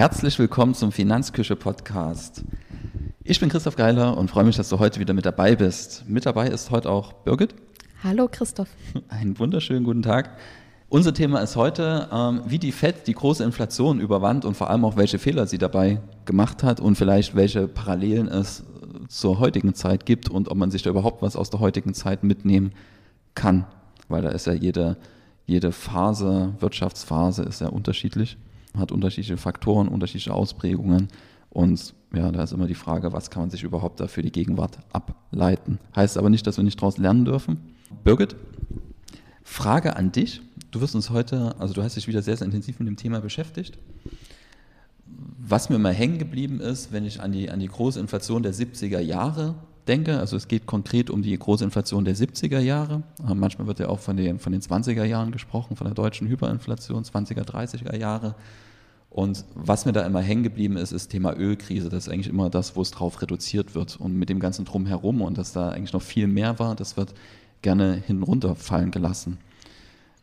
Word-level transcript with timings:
Herzlich 0.00 0.38
willkommen 0.38 0.72
zum 0.72 0.92
Finanzküche 0.92 1.56
Podcast. 1.56 2.42
Ich 3.22 3.38
bin 3.38 3.50
Christoph 3.50 3.76
Geiler 3.76 4.16
und 4.16 4.30
freue 4.30 4.44
mich, 4.44 4.56
dass 4.56 4.70
du 4.70 4.78
heute 4.78 4.98
wieder 4.98 5.12
mit 5.12 5.26
dabei 5.26 5.56
bist. 5.56 6.08
Mit 6.08 6.24
dabei 6.24 6.48
ist 6.48 6.70
heute 6.70 6.88
auch 6.88 7.12
Birgit. 7.12 7.54
Hallo 8.02 8.26
Christoph. 8.32 8.70
Einen 9.10 9.38
wunderschönen 9.38 9.84
guten 9.84 10.00
Tag. 10.00 10.38
Unser 10.88 11.12
Thema 11.12 11.40
ist 11.40 11.54
heute, 11.54 12.08
ähm, 12.10 12.40
wie 12.46 12.58
die 12.58 12.72
FED 12.72 13.08
die 13.08 13.12
große 13.12 13.44
Inflation 13.44 14.00
überwand 14.00 14.46
und 14.46 14.56
vor 14.56 14.70
allem 14.70 14.86
auch, 14.86 14.96
welche 14.96 15.18
Fehler 15.18 15.46
sie 15.46 15.58
dabei 15.58 16.00
gemacht 16.24 16.62
hat 16.62 16.80
und 16.80 16.96
vielleicht 16.96 17.36
welche 17.36 17.68
Parallelen 17.68 18.26
es 18.26 18.64
zur 19.08 19.38
heutigen 19.38 19.74
Zeit 19.74 20.06
gibt 20.06 20.30
und 20.30 20.50
ob 20.50 20.56
man 20.56 20.70
sich 20.70 20.80
da 20.80 20.88
überhaupt 20.88 21.20
was 21.20 21.36
aus 21.36 21.50
der 21.50 21.60
heutigen 21.60 21.92
Zeit 21.92 22.24
mitnehmen 22.24 22.72
kann. 23.34 23.66
Weil 24.08 24.22
da 24.22 24.30
ist 24.30 24.46
ja 24.46 24.54
jede, 24.54 24.96
jede 25.44 25.72
Phase, 25.72 26.54
Wirtschaftsphase 26.58 27.42
ist 27.42 27.60
ja 27.60 27.68
unterschiedlich 27.68 28.38
hat 28.76 28.92
unterschiedliche 28.92 29.36
Faktoren, 29.36 29.88
unterschiedliche 29.88 30.34
Ausprägungen. 30.34 31.08
Und 31.50 31.94
ja, 32.14 32.30
da 32.30 32.42
ist 32.42 32.52
immer 32.52 32.66
die 32.66 32.74
Frage, 32.74 33.12
was 33.12 33.30
kann 33.30 33.42
man 33.42 33.50
sich 33.50 33.62
überhaupt 33.62 34.00
da 34.00 34.06
für 34.06 34.22
die 34.22 34.32
Gegenwart 34.32 34.78
ableiten. 34.92 35.78
Heißt 35.94 36.16
aber 36.16 36.30
nicht, 36.30 36.46
dass 36.46 36.56
wir 36.56 36.64
nicht 36.64 36.80
daraus 36.80 36.98
lernen 36.98 37.24
dürfen. 37.24 37.58
Birgit, 38.04 38.36
Frage 39.42 39.96
an 39.96 40.12
dich. 40.12 40.42
Du 40.70 40.80
wirst 40.80 40.94
uns 40.94 41.10
heute, 41.10 41.56
also 41.58 41.74
du 41.74 41.82
hast 41.82 41.96
dich 41.96 42.06
wieder 42.06 42.22
sehr, 42.22 42.36
sehr 42.36 42.44
intensiv 42.44 42.78
mit 42.78 42.86
dem 42.86 42.96
Thema 42.96 43.20
beschäftigt. 43.20 43.78
Was 45.38 45.68
mir 45.68 45.78
mal 45.78 45.92
hängen 45.92 46.18
geblieben 46.18 46.60
ist, 46.60 46.92
wenn 46.92 47.04
ich 47.04 47.20
an 47.20 47.32
die, 47.32 47.50
an 47.50 47.58
die 47.58 47.66
große 47.66 47.98
Inflation 47.98 48.44
der 48.44 48.54
70er 48.54 49.00
Jahre 49.00 49.56
denke, 49.90 50.18
also 50.18 50.36
es 50.36 50.46
geht 50.46 50.66
konkret 50.66 51.10
um 51.10 51.20
die 51.20 51.36
große 51.36 51.64
Inflation 51.64 52.04
der 52.04 52.14
70er 52.14 52.60
Jahre. 52.60 53.02
Manchmal 53.34 53.66
wird 53.66 53.80
ja 53.80 53.88
auch 53.88 53.98
von 53.98 54.16
den, 54.16 54.38
von 54.38 54.52
den 54.52 54.62
20er 54.62 55.04
Jahren 55.04 55.32
gesprochen, 55.32 55.76
von 55.76 55.86
der 55.86 55.94
deutschen 55.94 56.28
Hyperinflation, 56.28 57.02
20er, 57.02 57.42
30er 57.42 57.96
Jahre. 57.96 58.36
Und 59.10 59.44
was 59.56 59.86
mir 59.86 59.92
da 59.92 60.06
immer 60.06 60.20
hängen 60.20 60.44
geblieben 60.44 60.76
ist, 60.76 60.92
ist 60.92 61.08
Thema 61.08 61.36
Ölkrise. 61.36 61.88
Das 61.88 62.06
ist 62.06 62.12
eigentlich 62.12 62.28
immer 62.28 62.48
das, 62.48 62.76
wo 62.76 62.82
es 62.82 62.92
drauf 62.92 63.20
reduziert 63.20 63.74
wird. 63.74 63.98
Und 63.98 64.14
mit 64.16 64.28
dem 64.28 64.38
ganzen 64.38 64.64
Drumherum 64.64 65.22
und 65.22 65.36
dass 65.36 65.52
da 65.52 65.70
eigentlich 65.70 65.92
noch 65.92 66.02
viel 66.02 66.28
mehr 66.28 66.60
war, 66.60 66.76
das 66.76 66.96
wird 66.96 67.12
gerne 67.60 67.94
hinten 68.06 68.22
runterfallen 68.22 68.92
gelassen. 68.92 69.38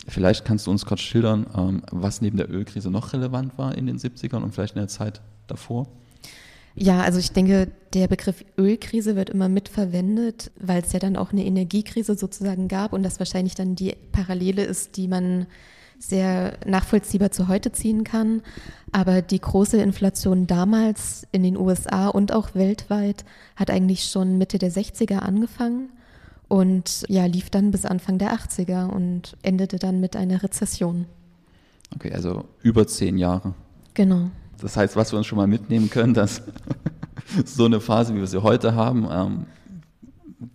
Vielleicht 0.07 0.45
kannst 0.45 0.65
du 0.65 0.71
uns 0.71 0.85
kurz 0.85 1.01
schildern, 1.01 1.45
ähm, 1.55 1.81
was 1.91 2.21
neben 2.21 2.37
der 2.37 2.49
Ölkrise 2.49 2.89
noch 2.89 3.11
relevant 3.11 3.57
war 3.57 3.77
in 3.77 3.87
den 3.87 3.97
70ern 3.97 4.41
und 4.41 4.53
vielleicht 4.53 4.75
in 4.75 4.81
der 4.81 4.87
Zeit 4.87 5.19
davor? 5.47 5.87
Ja, 6.79 7.01
also 7.01 7.17
ich 7.17 7.31
denke, 7.31 7.71
der 7.95 8.07
Begriff 8.07 8.45
Ölkrise 8.55 9.15
wird 9.15 9.31
immer 9.31 9.49
mitverwendet, 9.49 10.51
weil 10.59 10.83
es 10.83 10.93
ja 10.93 10.99
dann 10.99 11.17
auch 11.17 11.31
eine 11.31 11.43
Energiekrise 11.43 12.15
sozusagen 12.15 12.67
gab 12.67 12.93
und 12.93 13.01
das 13.01 13.17
wahrscheinlich 13.17 13.55
dann 13.55 13.73
die 13.73 13.95
Parallele 14.11 14.63
ist, 14.63 14.95
die 14.95 15.07
man 15.07 15.47
sehr 15.97 16.53
nachvollziehbar 16.67 17.31
zu 17.31 17.47
heute 17.47 17.71
ziehen 17.71 18.03
kann. 18.03 18.43
Aber 18.91 19.23
die 19.23 19.41
große 19.41 19.81
Inflation 19.81 20.45
damals 20.45 21.25
in 21.31 21.41
den 21.41 21.57
USA 21.57 22.09
und 22.09 22.31
auch 22.31 22.53
weltweit 22.53 23.25
hat 23.55 23.71
eigentlich 23.71 24.03
schon 24.03 24.37
Mitte 24.37 24.59
der 24.59 24.71
60er 24.71 25.17
angefangen 25.17 25.89
und 26.47 27.05
ja, 27.07 27.25
lief 27.25 27.49
dann 27.49 27.71
bis 27.71 27.85
Anfang 27.85 28.19
der 28.19 28.35
80er 28.35 28.87
und 28.87 29.35
endete 29.41 29.79
dann 29.79 29.99
mit 29.99 30.15
einer 30.15 30.43
Rezession. 30.43 31.07
Okay, 31.95 32.13
also 32.13 32.45
über 32.61 32.85
zehn 32.85 33.17
Jahre. 33.17 33.55
Genau. 33.95 34.29
Das 34.59 34.77
heißt, 34.77 34.95
was 34.95 35.11
wir 35.11 35.17
uns 35.17 35.27
schon 35.27 35.37
mal 35.37 35.47
mitnehmen 35.47 35.89
können, 35.89 36.13
dass 36.13 36.41
so 37.45 37.65
eine 37.65 37.79
Phase, 37.79 38.15
wie 38.15 38.19
wir 38.19 38.27
sie 38.27 38.41
heute 38.41 38.75
haben, 38.75 39.07
ähm, 39.11 39.45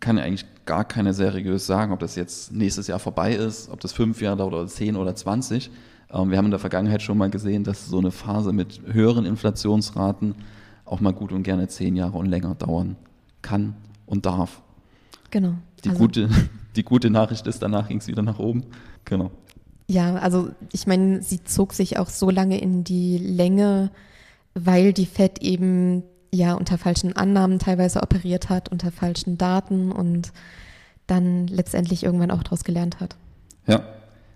kann 0.01 0.17
ja 0.17 0.25
eigentlich 0.25 0.47
gar 0.65 0.85
keine 0.85 1.13
seriös 1.13 1.67
sagen, 1.67 1.93
ob 1.93 2.01
das 2.01 2.15
jetzt 2.17 2.53
nächstes 2.53 2.87
Jahr 2.87 2.99
vorbei 2.99 3.35
ist, 3.35 3.69
ob 3.71 3.81
das 3.81 3.93
fünf 3.93 4.21
Jahre 4.21 4.45
oder 4.45 4.67
zehn 4.67 4.97
oder 4.97 5.15
zwanzig. 5.15 5.71
Ähm, 6.11 6.31
wir 6.31 6.39
haben 6.39 6.47
in 6.47 6.51
der 6.51 6.61
Vergangenheit 6.61 7.03
schon 7.03 7.19
mal 7.19 7.31
gesehen, 7.31 7.65
dass 7.65 7.87
so 7.87 7.99
eine 7.99 8.11
Phase 8.11 8.53
mit 8.53 8.81
höheren 8.87 9.25
Inflationsraten 9.25 10.35
auch 10.85 11.01
mal 11.01 11.13
gut 11.13 11.33
und 11.33 11.43
gerne 11.43 11.69
zehn 11.69 11.97
Jahre 11.97 12.19
und 12.19 12.27
länger 12.27 12.55
dauern 12.55 12.97
kann 13.41 13.75
und 14.07 14.27
darf. 14.27 14.63
Genau. 15.31 15.55
Die, 15.85 15.89
also, 15.89 16.01
gute, 16.01 16.29
die 16.77 16.85
gute 16.85 17.11
Nachricht 17.11 17.47
ist, 17.47 17.63
danach 17.63 17.89
ging 17.89 17.99
es 17.99 18.07
wieder 18.07 18.23
nach 18.23 18.39
oben. 18.39 18.65
Genau. 19.05 19.31
Ja, 19.93 20.15
also 20.15 20.49
ich 20.73 20.87
meine, 20.87 21.21
sie 21.21 21.45
zog 21.45 21.75
sich 21.75 21.99
auch 21.99 22.09
so 22.09 22.31
lange 22.31 22.59
in 22.59 22.83
die 22.83 23.19
Länge, 23.19 23.91
weil 24.55 24.95
die 24.95 25.05
FED 25.05 25.43
eben 25.43 26.03
ja 26.33 26.55
unter 26.55 26.79
falschen 26.79 27.15
Annahmen 27.15 27.59
teilweise 27.59 28.03
operiert 28.03 28.49
hat, 28.49 28.71
unter 28.71 28.91
falschen 28.91 29.37
Daten 29.37 29.93
und 29.93 30.33
dann 31.07 31.47
letztendlich 31.47 32.05
irgendwann 32.05 32.31
auch 32.31 32.43
daraus 32.43 32.65
gelernt 32.65 33.01
hat. 33.01 33.17
Ja, 33.67 33.83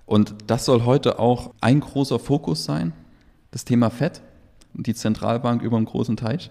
und 0.05 0.35
das 0.47 0.67
soll 0.67 0.85
heute 0.85 1.19
auch 1.19 1.55
ein 1.63 1.81
großer 1.81 2.19
Fokus 2.19 2.65
sein, 2.65 2.93
das 3.51 3.65
Thema 3.65 3.89
FED, 3.89 4.21
die 4.75 4.95
Zentralbank 4.95 5.63
über 5.63 5.79
dem 5.79 5.87
großen 5.87 6.19
Teich. 6.19 6.51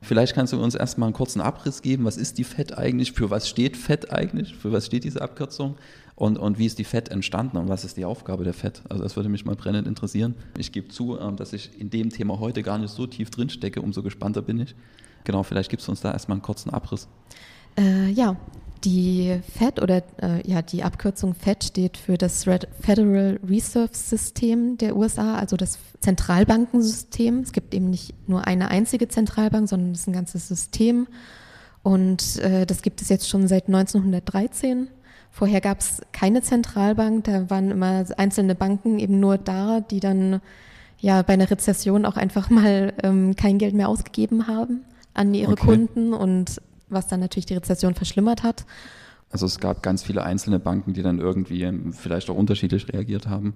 Vielleicht 0.00 0.34
kannst 0.34 0.54
du 0.54 0.62
uns 0.62 0.74
erstmal 0.74 1.08
einen 1.08 1.14
kurzen 1.14 1.42
Abriss 1.42 1.82
geben. 1.82 2.06
Was 2.06 2.16
ist 2.16 2.38
die 2.38 2.44
FED 2.44 2.78
eigentlich? 2.78 3.12
Für 3.12 3.28
was 3.28 3.50
steht 3.50 3.76
FED 3.76 4.10
eigentlich? 4.10 4.54
Für 4.54 4.72
was 4.72 4.86
steht 4.86 5.04
diese 5.04 5.20
Abkürzung? 5.20 5.76
Und, 6.20 6.36
und 6.36 6.58
wie 6.58 6.66
ist 6.66 6.78
die 6.78 6.84
FED 6.84 7.08
entstanden 7.08 7.56
und 7.56 7.70
was 7.70 7.82
ist 7.82 7.96
die 7.96 8.04
Aufgabe 8.04 8.44
der 8.44 8.52
FED? 8.52 8.82
Also 8.90 9.02
das 9.02 9.16
würde 9.16 9.30
mich 9.30 9.46
mal 9.46 9.56
brennend 9.56 9.88
interessieren. 9.88 10.34
Ich 10.58 10.70
gebe 10.70 10.88
zu, 10.88 11.18
ähm, 11.18 11.36
dass 11.36 11.54
ich 11.54 11.80
in 11.80 11.88
dem 11.88 12.10
Thema 12.10 12.38
heute 12.38 12.62
gar 12.62 12.76
nicht 12.76 12.90
so 12.90 13.06
tief 13.06 13.30
drin 13.30 13.48
stecke, 13.48 13.80
umso 13.80 14.02
gespannter 14.02 14.42
bin 14.42 14.60
ich. 14.60 14.74
Genau, 15.24 15.44
vielleicht 15.44 15.70
gibst 15.70 15.86
du 15.86 15.92
uns 15.92 16.02
da 16.02 16.12
erstmal 16.12 16.34
einen 16.34 16.42
kurzen 16.42 16.68
Abriss. 16.68 17.08
Äh, 17.78 18.10
ja, 18.10 18.36
die 18.84 19.40
FED 19.56 19.80
oder 19.80 20.02
äh, 20.20 20.46
ja, 20.46 20.60
die 20.60 20.82
Abkürzung 20.82 21.32
FED 21.32 21.64
steht 21.64 21.96
für 21.96 22.18
das 22.18 22.44
Federal 22.44 23.40
Reserve 23.42 23.94
System 23.94 24.76
der 24.76 24.96
USA, 24.96 25.36
also 25.36 25.56
das 25.56 25.78
Zentralbankensystem. 26.00 27.38
Es 27.38 27.52
gibt 27.52 27.74
eben 27.74 27.88
nicht 27.88 28.12
nur 28.28 28.46
eine 28.46 28.68
einzige 28.68 29.08
Zentralbank, 29.08 29.70
sondern 29.70 29.92
es 29.92 30.00
ist 30.00 30.08
ein 30.08 30.12
ganzes 30.12 30.48
System. 30.48 31.08
Und 31.82 32.38
äh, 32.40 32.66
das 32.66 32.82
gibt 32.82 33.00
es 33.00 33.08
jetzt 33.08 33.26
schon 33.26 33.48
seit 33.48 33.68
1913. 33.68 34.88
Vorher 35.30 35.60
gab 35.60 35.80
es 35.80 36.02
keine 36.12 36.42
Zentralbank, 36.42 37.24
da 37.24 37.48
waren 37.50 37.70
immer 37.70 38.04
einzelne 38.16 38.54
Banken 38.54 38.98
eben 38.98 39.20
nur 39.20 39.38
da, 39.38 39.80
die 39.80 40.00
dann 40.00 40.40
ja 40.98 41.22
bei 41.22 41.34
einer 41.34 41.50
Rezession 41.50 42.04
auch 42.04 42.16
einfach 42.16 42.50
mal 42.50 42.92
ähm, 43.02 43.36
kein 43.36 43.58
Geld 43.58 43.74
mehr 43.74 43.88
ausgegeben 43.88 44.46
haben 44.46 44.82
an 45.14 45.32
ihre 45.34 45.52
okay. 45.52 45.66
Kunden 45.66 46.12
und 46.12 46.60
was 46.88 47.06
dann 47.06 47.20
natürlich 47.20 47.46
die 47.46 47.54
Rezession 47.54 47.94
verschlimmert 47.94 48.42
hat. 48.42 48.66
Also 49.30 49.46
es 49.46 49.60
gab 49.60 49.82
ganz 49.82 50.02
viele 50.02 50.24
einzelne 50.24 50.58
Banken, 50.58 50.92
die 50.92 51.02
dann 51.02 51.20
irgendwie 51.20 51.72
vielleicht 51.92 52.28
auch 52.30 52.36
unterschiedlich 52.36 52.92
reagiert 52.92 53.28
haben. 53.28 53.54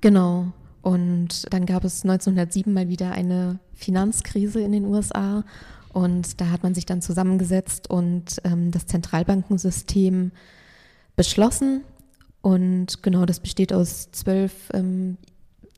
Genau. 0.00 0.52
Und 0.80 1.52
dann 1.52 1.66
gab 1.66 1.84
es 1.84 2.04
1907 2.04 2.72
mal 2.72 2.88
wieder 2.88 3.10
eine 3.10 3.58
Finanzkrise 3.74 4.60
in 4.60 4.72
den 4.72 4.84
USA. 4.84 5.44
Und 5.92 6.40
da 6.40 6.50
hat 6.50 6.62
man 6.62 6.74
sich 6.74 6.86
dann 6.86 7.02
zusammengesetzt 7.02 7.90
und 7.90 8.40
ähm, 8.44 8.70
das 8.70 8.86
Zentralbankensystem 8.86 10.30
beschlossen. 11.18 11.82
Und 12.40 13.02
genau, 13.02 13.26
das 13.26 13.40
besteht 13.40 13.74
aus 13.74 14.10
zwölf 14.12 14.70
ähm, 14.72 15.18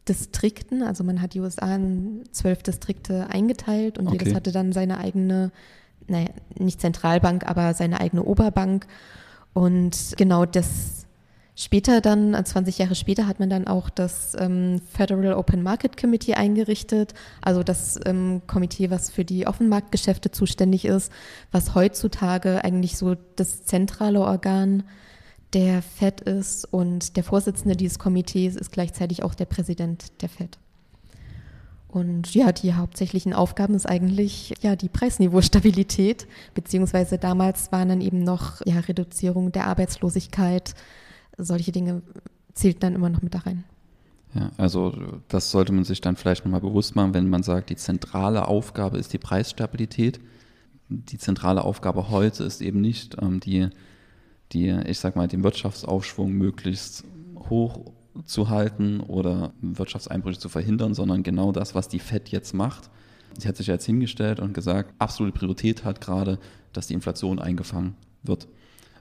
Distrikten. 0.08 0.84
Also 0.84 1.02
man 1.02 1.20
hat 1.20 1.34
die 1.34 1.40
USA 1.40 1.74
in 1.74 2.22
zwölf 2.30 2.62
Distrikte 2.62 3.28
eingeteilt 3.28 3.98
und 3.98 4.06
okay. 4.06 4.18
jedes 4.18 4.34
hatte 4.34 4.52
dann 4.52 4.72
seine 4.72 4.98
eigene 4.98 5.50
naja, 6.06 6.28
nicht 6.58 6.80
Zentralbank, 6.80 7.48
aber 7.48 7.74
seine 7.74 8.00
eigene 8.00 8.22
Oberbank. 8.22 8.86
Und 9.52 10.14
genau 10.16 10.44
das 10.44 11.06
später 11.54 12.00
dann, 12.00 12.34
20 12.44 12.78
Jahre 12.78 12.94
später, 12.94 13.26
hat 13.26 13.38
man 13.38 13.50
dann 13.50 13.66
auch 13.66 13.90
das 13.90 14.36
ähm, 14.38 14.80
Federal 14.92 15.34
Open 15.34 15.62
Market 15.62 15.96
Committee 15.96 16.34
eingerichtet, 16.34 17.14
also 17.42 17.62
das 17.62 17.98
ähm, 18.06 18.42
Komitee, 18.46 18.90
was 18.90 19.10
für 19.10 19.24
die 19.24 19.46
Offenmarktgeschäfte 19.46 20.30
zuständig 20.30 20.84
ist, 20.84 21.12
was 21.52 21.74
heutzutage 21.74 22.64
eigentlich 22.64 22.96
so 22.96 23.16
das 23.36 23.64
zentrale 23.64 24.20
Organ 24.20 24.84
der 25.52 25.82
FED 25.82 26.20
ist 26.20 26.64
und 26.64 27.16
der 27.16 27.24
Vorsitzende 27.24 27.76
dieses 27.76 27.98
Komitees 27.98 28.56
ist 28.56 28.70
gleichzeitig 28.70 29.22
auch 29.22 29.34
der 29.34 29.46
Präsident 29.46 30.22
der 30.22 30.28
FED. 30.28 30.58
Und 31.88 32.34
ja, 32.34 32.52
die 32.52 32.74
hauptsächlichen 32.74 33.32
Aufgaben 33.32 33.74
ist 33.74 33.86
eigentlich 33.86 34.54
ja 34.60 34.76
die 34.76 34.88
Preisniveaustabilität, 34.88 36.28
beziehungsweise 36.54 37.18
damals 37.18 37.72
waren 37.72 37.88
dann 37.88 38.00
eben 38.00 38.22
noch 38.22 38.64
ja, 38.64 38.78
Reduzierung 38.78 39.50
der 39.50 39.66
Arbeitslosigkeit. 39.66 40.74
Solche 41.36 41.72
Dinge 41.72 42.02
zählten 42.54 42.80
dann 42.80 42.94
immer 42.94 43.08
noch 43.08 43.22
mit 43.22 43.34
da 43.34 43.40
rein. 43.40 43.64
Ja, 44.34 44.52
also 44.56 44.94
das 45.26 45.50
sollte 45.50 45.72
man 45.72 45.82
sich 45.82 46.00
dann 46.00 46.14
vielleicht 46.14 46.44
nochmal 46.44 46.60
bewusst 46.60 46.94
machen, 46.94 47.14
wenn 47.14 47.28
man 47.28 47.42
sagt, 47.42 47.70
die 47.70 47.76
zentrale 47.76 48.46
Aufgabe 48.46 48.96
ist 48.98 49.12
die 49.12 49.18
Preisstabilität. 49.18 50.20
Die 50.88 51.18
zentrale 51.18 51.64
Aufgabe 51.64 52.10
heute 52.10 52.44
ist 52.44 52.60
eben 52.60 52.80
nicht 52.80 53.16
ähm, 53.20 53.40
die, 53.40 53.68
die, 54.52 54.68
ich 54.86 54.98
sag 54.98 55.16
mal, 55.16 55.28
den 55.28 55.44
Wirtschaftsaufschwung 55.44 56.32
möglichst 56.32 57.04
hoch 57.48 57.92
zu 58.24 58.48
halten 58.48 59.00
oder 59.00 59.52
Wirtschaftseinbrüche 59.60 60.38
zu 60.38 60.48
verhindern, 60.48 60.94
sondern 60.94 61.22
genau 61.22 61.52
das, 61.52 61.74
was 61.74 61.88
die 61.88 62.00
FED 62.00 62.28
jetzt 62.30 62.54
macht. 62.54 62.90
Sie 63.38 63.48
hat 63.48 63.56
sich 63.56 63.68
jetzt 63.68 63.86
hingestellt 63.86 64.40
und 64.40 64.54
gesagt, 64.54 64.94
absolute 64.98 65.38
Priorität 65.38 65.84
hat 65.84 66.00
gerade, 66.00 66.38
dass 66.72 66.88
die 66.88 66.94
Inflation 66.94 67.38
eingefangen 67.38 67.94
wird. 68.22 68.48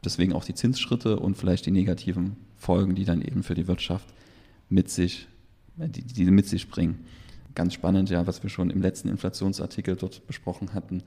Deswegen 0.04 0.34
auch 0.34 0.46
die 0.46 0.54
Zinsschritte 0.54 1.19
und 1.19 1.36
vielleicht 1.36 1.66
die 1.66 1.72
negativen 1.72 2.38
Folgen, 2.56 2.96
die 2.96 3.06
dann 3.06 3.22
eben 3.22 3.44
für 3.44 3.56
die 3.56 3.68
Wirtschaft 3.68 4.07
mit 4.69 4.90
sich, 4.90 5.28
die, 5.75 6.04
die 6.04 6.25
mit 6.25 6.48
sich 6.48 6.69
bringen. 6.69 7.06
ganz 7.56 7.74
spannend, 7.74 8.10
ja, 8.10 8.28
was 8.28 8.44
wir 8.44 8.50
schon 8.50 8.69
im 8.69 8.81
letzten 8.81 9.10
Inflationsartikel 9.10 9.96
dort 9.96 10.25
besprochen 10.28 10.74
hatten, 10.74 11.04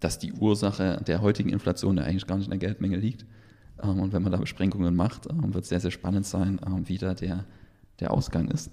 dass 0.00 0.18
die 0.18 0.32
Ursache 0.32 1.00
der 1.06 1.22
heutigen 1.22 1.50
Inflation 1.50 1.96
ja 1.96 2.02
eigentlich 2.02 2.26
gar 2.26 2.36
nicht 2.36 2.46
in 2.46 2.50
der 2.50 2.58
Geldmenge 2.58 2.96
liegt. 2.96 3.24
Ähm, 3.82 4.00
und 4.00 4.12
wenn 4.12 4.22
man 4.22 4.32
da 4.32 4.38
Besprengungen 4.38 4.94
macht, 4.94 5.26
ähm, 5.26 5.54
wird 5.54 5.64
es 5.64 5.68
sehr, 5.68 5.80
sehr 5.80 5.90
spannend 5.90 6.26
sein, 6.26 6.60
ähm, 6.66 6.88
wie 6.88 6.98
da 6.98 7.14
der, 7.14 7.44
der 8.00 8.12
Ausgang 8.12 8.48
ist. 8.48 8.70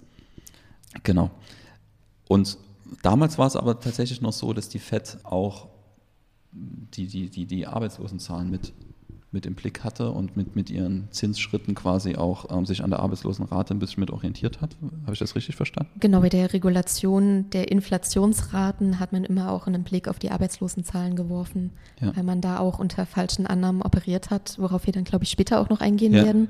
Genau. 1.04 1.32
Und 2.28 2.58
damals 3.02 3.38
war 3.38 3.48
es 3.48 3.56
aber 3.56 3.80
tatsächlich 3.80 4.22
noch 4.22 4.34
so, 4.34 4.54
dass 4.54 4.70
die 4.70 4.80
FED 4.80 5.20
auch 5.24 5.70
die, 6.52 7.08
die, 7.08 7.30
die, 7.30 7.46
die 7.46 7.68
Arbeitslosenzahlen 7.68 8.50
mit 8.50 8.74
mit 9.34 9.46
im 9.46 9.56
Blick 9.56 9.84
hatte 9.84 10.12
und 10.12 10.36
mit, 10.36 10.56
mit 10.58 10.70
ihren 10.70 11.08
Zinsschritten 11.12 11.74
quasi 11.74 12.16
auch 12.16 12.46
ähm, 12.56 12.66
sich 12.66 12.84
an 12.84 12.90
der 12.90 13.00
Arbeitslosenrate 13.00 13.74
ein 13.74 13.80
bisschen 13.80 14.02
mit 14.02 14.12
orientiert 14.12 14.60
hat. 14.60 14.76
Habe 15.04 15.14
ich 15.14 15.20
das 15.20 15.36
richtig 15.36 15.56
verstanden? 15.56 15.90
Genau, 16.02 16.20
bei 16.20 16.28
der 16.28 16.52
Regulation 16.52 17.50
der 17.52 17.72
Inflationsraten 17.72 19.00
hat 19.00 19.14
man 19.14 19.24
immer 19.24 19.52
auch 19.52 19.68
einen 19.68 19.84
Blick 19.84 20.10
auf 20.10 20.20
die 20.20 20.32
Arbeitslosenzahlen 20.32 21.16
geworfen, 21.16 21.72
ja. 22.02 22.16
weil 22.16 22.24
man 22.24 22.42
da 22.42 22.60
auch 22.60 22.78
unter 22.78 23.06
falschen 23.06 23.48
Annahmen 23.48 23.82
operiert 23.82 24.32
hat, 24.32 24.58
worauf 24.60 24.86
wir 24.86 24.92
dann, 24.94 25.06
glaube 25.06 25.24
ich, 25.24 25.32
später 25.32 25.62
auch 25.62 25.70
noch 25.70 25.80
eingehen 25.80 26.14
ja. 26.14 26.26
werden. 26.26 26.50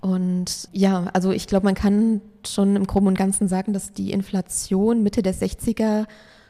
Und 0.00 0.68
ja, 0.72 1.10
also 1.12 1.32
ich 1.32 1.46
glaube, 1.46 1.66
man 1.66 1.74
kann 1.74 2.22
schon 2.46 2.76
im 2.76 2.86
Groben 2.86 3.08
und 3.08 3.18
Ganzen 3.18 3.46
sagen, 3.46 3.74
dass 3.74 3.92
die 3.92 4.12
Inflation 4.12 5.02
Mitte 5.02 5.22
der 5.22 5.34
60er 5.34 6.06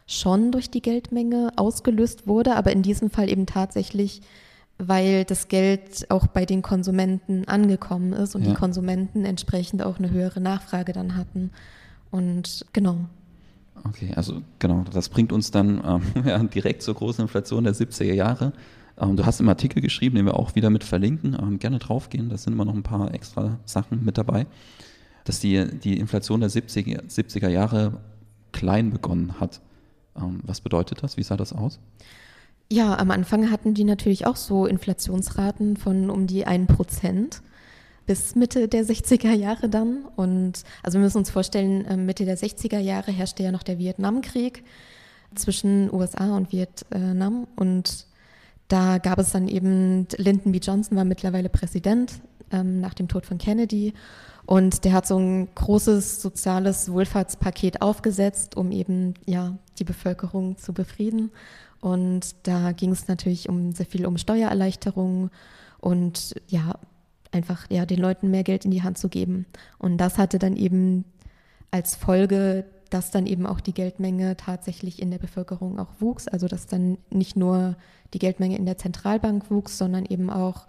schon 0.06 0.52
durch 0.52 0.70
die 0.70 0.82
Geldmenge 0.82 1.50
ausgelöst 1.56 2.26
wurde, 2.26 2.54
aber 2.54 2.72
in 2.72 2.82
diesem 2.82 3.10
Fall 3.10 3.28
eben 3.28 3.46
tatsächlich 3.46 4.22
weil 4.78 5.24
das 5.24 5.48
Geld 5.48 6.10
auch 6.10 6.28
bei 6.28 6.46
den 6.46 6.62
Konsumenten 6.62 7.46
angekommen 7.46 8.12
ist 8.12 8.34
und 8.34 8.42
ja. 8.42 8.50
die 8.50 8.54
Konsumenten 8.54 9.24
entsprechend 9.24 9.82
auch 9.82 9.98
eine 9.98 10.10
höhere 10.10 10.40
Nachfrage 10.40 10.92
dann 10.92 11.16
hatten. 11.16 11.50
Und 12.10 12.64
genau. 12.72 12.98
Okay, 13.84 14.12
also 14.14 14.42
genau, 14.58 14.84
das 14.92 15.08
bringt 15.08 15.32
uns 15.32 15.50
dann 15.50 15.82
ähm, 15.84 16.02
ja, 16.26 16.38
direkt 16.38 16.82
zur 16.82 16.94
großen 16.94 17.22
Inflation 17.22 17.64
der 17.64 17.74
70er 17.74 18.12
Jahre. 18.12 18.52
Ähm, 18.98 19.16
du 19.16 19.26
hast 19.26 19.40
im 19.40 19.48
Artikel 19.48 19.80
geschrieben, 19.80 20.16
den 20.16 20.26
wir 20.26 20.34
auch 20.34 20.54
wieder 20.54 20.70
mit 20.70 20.84
verlinken, 20.84 21.36
ähm, 21.40 21.58
gerne 21.58 21.78
draufgehen, 21.78 22.28
da 22.28 22.36
sind 22.36 22.52
immer 22.52 22.64
noch 22.64 22.74
ein 22.74 22.82
paar 22.82 23.14
extra 23.14 23.58
Sachen 23.64 24.04
mit 24.04 24.18
dabei, 24.18 24.46
dass 25.24 25.40
die, 25.40 25.78
die 25.78 25.98
Inflation 25.98 26.40
der 26.40 26.50
70er, 26.50 27.08
70er 27.08 27.48
Jahre 27.48 28.00
klein 28.52 28.90
begonnen 28.90 29.40
hat. 29.40 29.60
Ähm, 30.16 30.40
was 30.44 30.60
bedeutet 30.60 31.02
das? 31.02 31.16
Wie 31.16 31.22
sah 31.22 31.36
das 31.36 31.52
aus? 31.52 31.78
Ja, 32.70 32.98
am 32.98 33.10
Anfang 33.10 33.50
hatten 33.50 33.72
die 33.72 33.84
natürlich 33.84 34.26
auch 34.26 34.36
so 34.36 34.66
Inflationsraten 34.66 35.78
von 35.78 36.10
um 36.10 36.26
die 36.26 36.46
1% 36.46 37.40
bis 38.06 38.34
Mitte 38.34 38.68
der 38.68 38.84
60er 38.84 39.32
Jahre 39.32 39.68
dann. 39.68 40.04
Und 40.16 40.64
also 40.82 40.98
wir 40.98 41.04
müssen 41.04 41.18
uns 41.18 41.30
vorstellen, 41.30 41.86
ähm, 41.88 42.06
Mitte 42.06 42.24
der 42.24 42.36
60er 42.36 42.78
Jahre 42.78 43.10
herrschte 43.12 43.42
ja 43.42 43.52
noch 43.52 43.62
der 43.62 43.78
Vietnamkrieg 43.78 44.64
zwischen 45.34 45.92
USA 45.92 46.36
und 46.36 46.52
Vietnam. 46.52 47.46
Und 47.56 48.06
da 48.68 48.98
gab 48.98 49.18
es 49.18 49.32
dann 49.32 49.48
eben, 49.48 50.06
Lyndon 50.16 50.52
B. 50.52 50.58
Johnson 50.58 50.96
war 50.96 51.04
mittlerweile 51.04 51.48
Präsident 51.48 52.20
ähm, 52.50 52.80
nach 52.80 52.94
dem 52.94 53.08
Tod 53.08 53.24
von 53.24 53.38
Kennedy. 53.38 53.94
Und 54.46 54.84
der 54.84 54.94
hat 54.94 55.06
so 55.06 55.18
ein 55.18 55.48
großes 55.54 56.22
soziales 56.22 56.90
Wohlfahrtspaket 56.90 57.82
aufgesetzt, 57.82 58.56
um 58.56 58.72
eben 58.72 59.14
ja 59.26 59.58
die 59.78 59.84
Bevölkerung 59.84 60.56
zu 60.56 60.72
befrieden. 60.72 61.30
Und 61.80 62.34
da 62.46 62.72
ging 62.72 62.90
es 62.90 63.08
natürlich 63.08 63.48
um 63.48 63.72
sehr 63.72 63.86
viel 63.86 64.06
um 64.06 64.18
Steuererleichterungen 64.18 65.30
und 65.80 66.34
ja, 66.48 66.74
einfach 67.30 67.66
ja, 67.70 67.86
den 67.86 68.00
Leuten 68.00 68.30
mehr 68.30 68.42
Geld 68.42 68.64
in 68.64 68.70
die 68.70 68.82
Hand 68.82 68.98
zu 68.98 69.08
geben. 69.08 69.46
Und 69.78 69.98
das 69.98 70.18
hatte 70.18 70.38
dann 70.38 70.56
eben 70.56 71.04
als 71.70 71.94
Folge, 71.94 72.64
dass 72.90 73.10
dann 73.10 73.26
eben 73.26 73.46
auch 73.46 73.60
die 73.60 73.74
Geldmenge 73.74 74.36
tatsächlich 74.36 75.00
in 75.00 75.10
der 75.10 75.18
Bevölkerung 75.18 75.78
auch 75.78 75.92
wuchs. 76.00 76.26
Also 76.26 76.48
dass 76.48 76.66
dann 76.66 76.98
nicht 77.10 77.36
nur 77.36 77.76
die 78.14 78.18
Geldmenge 78.18 78.56
in 78.56 78.66
der 78.66 78.78
Zentralbank 78.78 79.50
wuchs, 79.50 79.78
sondern 79.78 80.06
eben 80.06 80.30
auch 80.30 80.66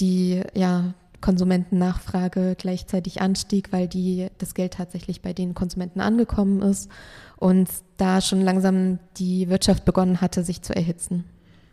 die 0.00 0.42
ja, 0.54 0.94
Konsumentennachfrage 1.22 2.54
gleichzeitig 2.58 3.22
anstieg, 3.22 3.72
weil 3.72 3.88
die, 3.88 4.28
das 4.36 4.52
Geld 4.52 4.74
tatsächlich 4.74 5.22
bei 5.22 5.32
den 5.32 5.54
Konsumenten 5.54 6.00
angekommen 6.00 6.60
ist 6.60 6.90
und 7.38 7.68
da 7.96 8.20
schon 8.20 8.42
langsam 8.42 8.98
die 9.16 9.48
Wirtschaft 9.48 9.86
begonnen 9.86 10.20
hatte, 10.20 10.44
sich 10.44 10.60
zu 10.60 10.76
erhitzen. 10.76 11.24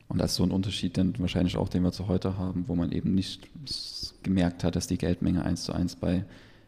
Und 0.07 0.17
das 0.17 0.31
ist 0.31 0.37
so 0.37 0.43
ein 0.43 0.51
Unterschied, 0.51 0.97
dann 0.97 1.13
wahrscheinlich 1.19 1.57
auch, 1.57 1.69
den 1.69 1.83
wir 1.83 1.91
zu 1.91 2.07
heute 2.07 2.37
haben, 2.37 2.67
wo 2.67 2.75
man 2.75 2.91
eben 2.91 3.13
nicht 3.13 3.47
gemerkt 4.23 4.63
hat, 4.63 4.75
dass 4.75 4.87
die 4.87 4.97
Geldmenge 4.97 5.43
eins 5.43 5.63
zu 5.63 5.73
eins 5.73 5.95
bei, 5.95 6.25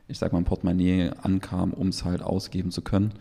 ich 0.08 0.20
sag 0.20 0.32
mal, 0.32 0.44
Portemonnaie 0.44 1.10
ankam, 1.22 1.74
um 1.74 1.88
es 1.88 2.06
halt 2.06 2.22
ausgeben 2.22 2.70
zu 2.70 2.82
können. 2.84 3.14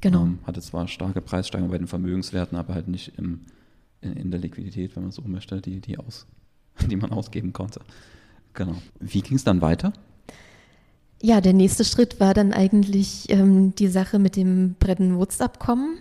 Genau. 0.00 0.22
Ähm, 0.22 0.38
hatte 0.46 0.60
zwar 0.60 0.86
starke 0.86 1.20
Preissteigerungen 1.20 1.72
bei 1.72 1.78
den 1.78 1.88
Vermögenswerten, 1.88 2.56
aber 2.56 2.74
halt 2.74 2.86
nicht 2.86 3.18
im, 3.18 3.40
in, 4.00 4.12
in, 4.12 4.30
der 4.30 4.38
Liquidität, 4.38 4.94
wenn 4.94 5.02
man 5.02 5.12
so 5.12 5.22
möchte, 5.22 5.60
die, 5.60 5.80
die, 5.80 5.98
aus, 5.98 6.26
die 6.88 6.96
man 6.96 7.10
ausgeben 7.10 7.52
konnte. 7.52 7.80
Genau. 8.54 8.76
Wie 9.00 9.20
ging 9.20 9.36
es 9.36 9.44
dann 9.44 9.60
weiter? 9.60 9.92
Ja, 11.20 11.40
der 11.40 11.52
nächste 11.52 11.84
Schritt 11.84 12.20
war 12.20 12.34
dann 12.34 12.52
eigentlich 12.52 13.30
ähm, 13.30 13.74
die 13.74 13.88
Sache 13.88 14.18
mit 14.18 14.36
dem 14.36 14.74
Bretton 14.78 15.16
Woods-Abkommen. 15.16 15.98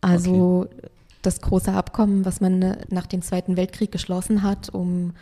Also 0.00 0.66
okay. 0.66 0.88
das 1.22 1.40
große 1.40 1.72
Abkommen, 1.72 2.24
was 2.24 2.40
man 2.40 2.62
äh, 2.62 2.78
nach 2.90 3.06
dem 3.06 3.22
Zweiten 3.22 3.56
Weltkrieg 3.56 3.92
geschlossen 3.92 4.42
hat, 4.42 4.70
um 4.70 5.12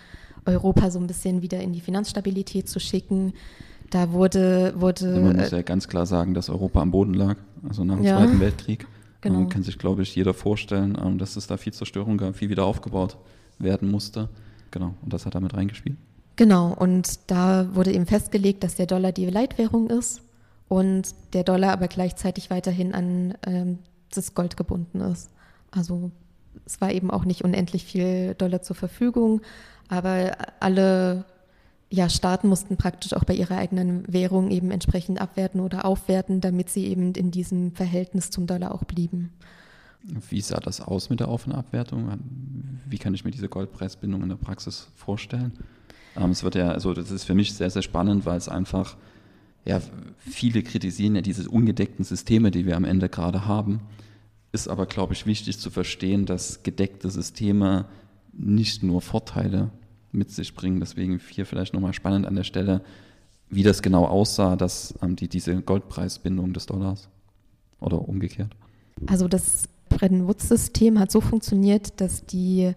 Europa 0.46 0.90
so 0.90 0.99
ein 0.99 1.06
bisschen 1.06 1.43
wieder 1.43 1.61
in 1.61 1.72
die 1.72 1.81
Finanzstabilität 1.81 2.69
zu 2.69 2.78
schicken. 2.81 3.32
Da 3.90 4.12
wurde. 4.12 4.75
wurde 4.76 5.20
man 5.20 5.37
muss 5.37 5.50
ja 5.50 5.62
ganz 5.62 5.88
klar 5.88 6.06
sagen, 6.06 6.34
dass 6.34 6.49
Europa 6.49 6.81
am 6.81 6.90
Boden 6.90 7.14
lag, 7.14 7.37
also 7.69 7.84
nach 7.84 7.96
dem 7.96 8.05
ja, 8.05 8.19
Zweiten 8.19 8.40
Weltkrieg. 8.40 8.87
Genau. 9.20 9.38
Man 9.38 9.49
kann 9.49 9.62
sich, 9.62 9.78
glaube 9.78 10.02
ich, 10.02 10.14
jeder 10.14 10.34
vorstellen, 10.34 10.99
ähm, 11.02 11.16
dass 11.16 11.37
es 11.37 11.46
da 11.46 11.56
viel 11.56 11.72
Zerstörung 11.72 12.19
gab, 12.19 12.37
viel 12.37 12.50
wieder 12.50 12.66
aufgebaut 12.66 13.16
werden 13.58 13.90
musste. 13.90 14.28
Genau, 14.70 14.96
und 15.00 15.14
das 15.14 15.25
hat 15.25 15.34
damit 15.34 15.55
reingespielt. 15.55 15.96
Genau, 16.36 16.75
und 16.75 17.31
da 17.31 17.75
wurde 17.75 17.92
eben 17.92 18.06
festgelegt, 18.06 18.64
dass 18.64 18.75
der 18.75 18.86
Dollar 18.86 19.12
die 19.12 19.26
Leitwährung 19.26 19.88
ist 19.88 20.20
und 20.69 21.14
der 21.32 21.44
Dollar 21.44 21.72
aber 21.72 21.88
gleichzeitig 21.88 22.50
weiterhin 22.50 22.94
an 22.94 23.34
ähm, 23.46 23.78
das 24.12 24.34
Gold 24.34 24.56
gebunden 24.56 25.00
ist. 25.00 25.30
Also 25.70 26.11
es 26.66 26.80
war 26.80 26.92
eben 26.92 27.11
auch 27.11 27.25
nicht 27.25 27.44
unendlich 27.44 27.85
viel 27.85 28.35
Dollar 28.35 28.62
zur 28.62 28.76
Verfügung, 28.76 29.42
aber 29.88 30.37
alle 30.61 31.25
ja, 31.90 32.09
Staaten 32.09 32.49
mussten 32.49 32.76
praktisch 32.76 33.12
auch 33.12 33.25
bei 33.25 33.35
ihrer 33.35 33.56
eigenen 33.56 34.04
Währung 34.12 34.50
eben 34.50 34.70
entsprechend 34.70 35.20
abwerten 35.20 35.61
oder 35.61 35.85
aufwerten, 35.85 36.40
damit 36.40 36.70
sie 36.70 36.87
eben 36.87 37.12
in 37.12 37.30
diesem 37.30 37.73
Verhältnis 37.73 38.30
zum 38.30 38.47
Dollar 38.47 38.75
auch 38.75 38.85
blieben. 38.85 39.30
Wie 40.02 40.40
sah 40.40 40.61
das 40.61 40.80
aus 40.80 41.09
mit 41.09 41.20
der 41.20 41.28
Auf- 41.28 41.47
und 41.47 41.52
Abwertung? 41.52 42.11
Wie 42.87 42.99
kann 42.99 43.14
ich 43.14 43.25
mir 43.25 43.30
diese 43.30 43.49
Goldpreisbindung 43.49 44.23
in 44.23 44.28
der 44.28 44.37
Praxis 44.37 44.88
vorstellen? 44.94 45.52
Ähm, 46.16 46.30
es 46.30 46.42
wird 46.42 46.54
ja, 46.54 46.71
also 46.71 46.94
das 46.94 47.11
ist 47.11 47.25
für 47.25 47.35
mich 47.35 47.54
sehr, 47.54 47.71
sehr 47.71 47.83
spannend, 47.83 48.26
weil 48.26 48.37
es 48.37 48.49
einfach, 48.49 48.97
ja, 49.64 49.80
viele 50.18 50.62
kritisieren 50.62 51.16
ja 51.16 51.23
diese 51.23 51.49
ungedeckten 51.49 52.04
Systeme, 52.04 52.50
die 52.50 52.66
wir 52.66 52.76
am 52.76 52.85
Ende 52.85 53.09
gerade 53.09 53.47
haben. 53.47 53.80
Ist 54.52 54.68
aber, 54.68 54.87
glaube 54.87 55.14
ich, 55.14 55.26
wichtig 55.26 55.59
zu 55.59 55.71
verstehen, 55.71 56.26
dass 56.26 56.62
gedeckte 56.62 57.11
Systeme 57.11 57.87
nicht 58.33 58.83
nur 58.83 59.00
Vorteile 59.00 59.71
mit 60.12 60.30
sich 60.30 60.54
bringen. 60.54 60.80
Deswegen 60.80 61.21
hier 61.30 61.47
vielleicht 61.47 61.75
nochmal 61.75 61.92
spannend 61.92 62.26
an 62.26 62.37
der 62.37 62.44
Stelle, 62.44 62.83
wie 63.50 63.62
das 63.62 63.83
genau 63.83 64.06
aussah, 64.06 64.56
dass 64.56 64.94
ähm, 65.02 65.16
die, 65.16 65.28
diese 65.28 65.61
Goldpreisbindung 65.61 66.52
des 66.52 66.66
Dollars 66.66 67.09
oder 67.80 68.09
umgekehrt. 68.09 68.54
Also 69.06 69.28
das 69.28 69.68
Bretton 69.88 70.26
Woods-System 70.26 70.99
hat 70.99 71.11
so 71.11 71.21
funktioniert, 71.21 72.00
dass 72.00 72.25
die 72.26 72.73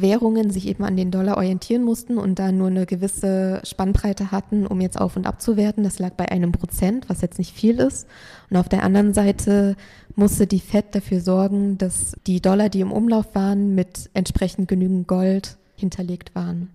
Währungen 0.00 0.50
sich 0.50 0.66
eben 0.66 0.84
an 0.84 0.96
den 0.96 1.10
Dollar 1.10 1.36
orientieren 1.36 1.84
mussten 1.84 2.18
und 2.18 2.38
da 2.38 2.52
nur 2.52 2.68
eine 2.68 2.86
gewisse 2.86 3.60
Spannbreite 3.64 4.30
hatten, 4.30 4.66
um 4.66 4.80
jetzt 4.80 5.00
auf 5.00 5.16
und 5.16 5.26
ab 5.26 5.40
zu 5.40 5.56
werten. 5.56 5.82
Das 5.82 5.98
lag 5.98 6.12
bei 6.12 6.30
einem 6.30 6.52
Prozent, 6.52 7.08
was 7.08 7.20
jetzt 7.20 7.38
nicht 7.38 7.54
viel 7.54 7.78
ist. 7.78 8.06
Und 8.50 8.56
auf 8.56 8.68
der 8.68 8.82
anderen 8.82 9.14
Seite 9.14 9.76
musste 10.16 10.46
die 10.46 10.60
Fed 10.60 10.94
dafür 10.94 11.20
sorgen, 11.20 11.78
dass 11.78 12.14
die 12.26 12.40
Dollar, 12.40 12.68
die 12.68 12.80
im 12.80 12.92
Umlauf 12.92 13.34
waren, 13.34 13.74
mit 13.74 14.10
entsprechend 14.14 14.68
genügend 14.68 15.08
Gold 15.08 15.56
hinterlegt 15.76 16.34
waren. 16.34 16.70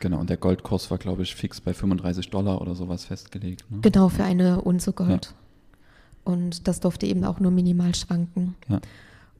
Genau, 0.00 0.18
und 0.18 0.30
der 0.30 0.36
Goldkurs 0.36 0.90
war, 0.90 0.98
glaube 0.98 1.22
ich, 1.22 1.36
fix 1.36 1.60
bei 1.60 1.72
35 1.72 2.28
Dollar 2.30 2.60
oder 2.60 2.74
sowas 2.74 3.04
festgelegt. 3.04 3.64
Ne? 3.70 3.78
Genau, 3.82 4.08
für 4.08 4.24
eine 4.24 4.60
Unze 4.60 4.92
Gold. 4.92 5.26
Ja. 5.26 6.32
Und 6.32 6.66
das 6.66 6.80
durfte 6.80 7.06
eben 7.06 7.24
auch 7.24 7.40
nur 7.40 7.52
minimal 7.52 7.94
schwanken. 7.94 8.56
Ja. 8.68 8.80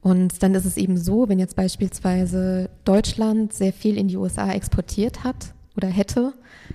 Und 0.03 0.43
dann 0.43 0.53
ist 0.53 0.65
es 0.65 0.75
eben 0.75 0.97
so, 0.97 1.29
wenn 1.29 1.39
jetzt 1.39 1.55
beispielsweise 1.55 2.69
Deutschland 2.83 3.53
sehr 3.53 3.71
viel 3.71 3.97
in 3.97 4.09
die 4.09 4.17
USA 4.17 4.51
exportiert 4.51 5.23
hat 5.23 5.53
oder 5.77 5.87
hätte, 5.87 6.33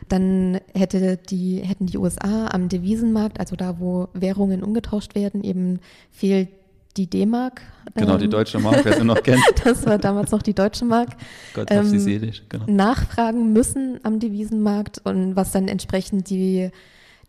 dann 0.08 0.60
hätte 0.74 1.18
die, 1.18 1.60
hätten 1.60 1.86
die 1.86 1.98
USA 1.98 2.48
am 2.48 2.70
Devisenmarkt, 2.70 3.38
also 3.38 3.54
da, 3.54 3.78
wo 3.78 4.08
Währungen 4.14 4.62
umgetauscht 4.62 5.14
werden, 5.14 5.44
eben 5.44 5.80
fehlt 6.10 6.48
die 6.96 7.06
D-Mark. 7.06 7.60
Genau, 7.94 8.16
die 8.16 8.24
ähm, 8.24 8.30
deutsche 8.30 8.58
Mark, 8.58 8.82
wer 8.84 8.94
sie 8.94 9.04
noch 9.04 9.22
kennt. 9.22 9.42
das 9.64 9.84
war 9.84 9.98
damals 9.98 10.30
noch 10.30 10.42
die 10.42 10.54
deutsche 10.54 10.86
Mark. 10.86 11.10
Gott 11.54 11.68
ähm, 11.70 11.84
sie 11.84 11.98
selig, 11.98 12.42
genau. 12.48 12.64
Nachfragen 12.66 13.52
müssen 13.52 14.00
am 14.04 14.20
Devisenmarkt 14.20 15.02
und 15.04 15.36
was 15.36 15.52
dann 15.52 15.68
entsprechend 15.68 16.30
die 16.30 16.70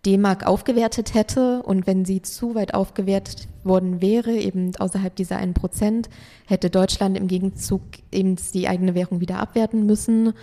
D-Mark 0.05 0.45
aufgewertet 0.45 1.13
hätte 1.13 1.61
und 1.63 1.85
wenn 1.85 2.05
sie 2.05 2.21
zu 2.21 2.55
weit 2.55 2.73
aufgewertet 2.73 3.47
worden 3.63 4.01
wäre, 4.01 4.31
eben 4.31 4.71
außerhalb 4.77 5.13
dieser 5.15 5.37
1 5.37 5.53
Prozent, 5.53 6.09
hätte 6.47 6.69
Deutschland 6.69 7.17
im 7.17 7.27
Gegenzug 7.27 7.81
eben 8.11 8.37
die 8.53 8.67
eigene 8.67 8.95
Währung 8.95 9.19
wieder 9.19 9.39
abwerten 9.39 9.85
müssen, 9.85 10.33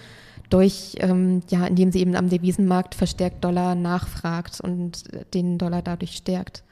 durch, 0.50 0.96
ähm, 1.00 1.42
ja, 1.48 1.66
indem 1.66 1.90
sie 1.90 2.00
eben 2.00 2.16
am 2.16 2.28
Devisenmarkt 2.28 2.94
verstärkt 2.94 3.42
Dollar 3.44 3.74
nachfragt 3.74 4.60
und 4.60 5.04
den 5.34 5.58
Dollar 5.58 5.82
dadurch 5.82 6.16
stärkt. 6.16 6.62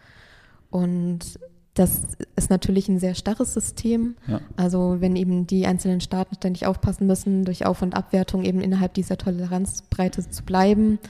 Und 0.70 1.38
das 1.72 2.02
ist 2.36 2.50
natürlich 2.50 2.88
ein 2.88 3.00
sehr 3.00 3.14
starres 3.14 3.52
System. 3.52 4.14
Ja. 4.28 4.40
Also 4.56 4.96
wenn 5.00 5.16
eben 5.16 5.46
die 5.46 5.66
einzelnen 5.66 6.00
Staaten 6.00 6.36
ständig 6.36 6.66
aufpassen 6.66 7.06
müssen, 7.06 7.44
durch 7.44 7.66
Auf- 7.66 7.82
und 7.82 7.96
Abwertung 7.96 8.44
eben 8.44 8.60
innerhalb 8.60 8.94
dieser 8.94 9.18
Toleranzbreite 9.18 10.28
zu 10.28 10.44
bleiben, 10.44 11.00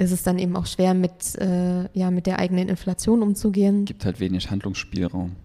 ist 0.00 0.12
es 0.12 0.22
dann 0.22 0.38
eben 0.38 0.56
auch 0.56 0.66
schwer, 0.66 0.94
mit, 0.94 1.36
äh, 1.36 1.88
ja, 1.92 2.10
mit 2.10 2.26
der 2.26 2.38
eigenen 2.38 2.68
Inflation 2.68 3.22
umzugehen. 3.22 3.84
Gibt 3.84 4.04
halt 4.04 4.18
wenig 4.18 4.50
Handlungsspielraum. 4.50 5.36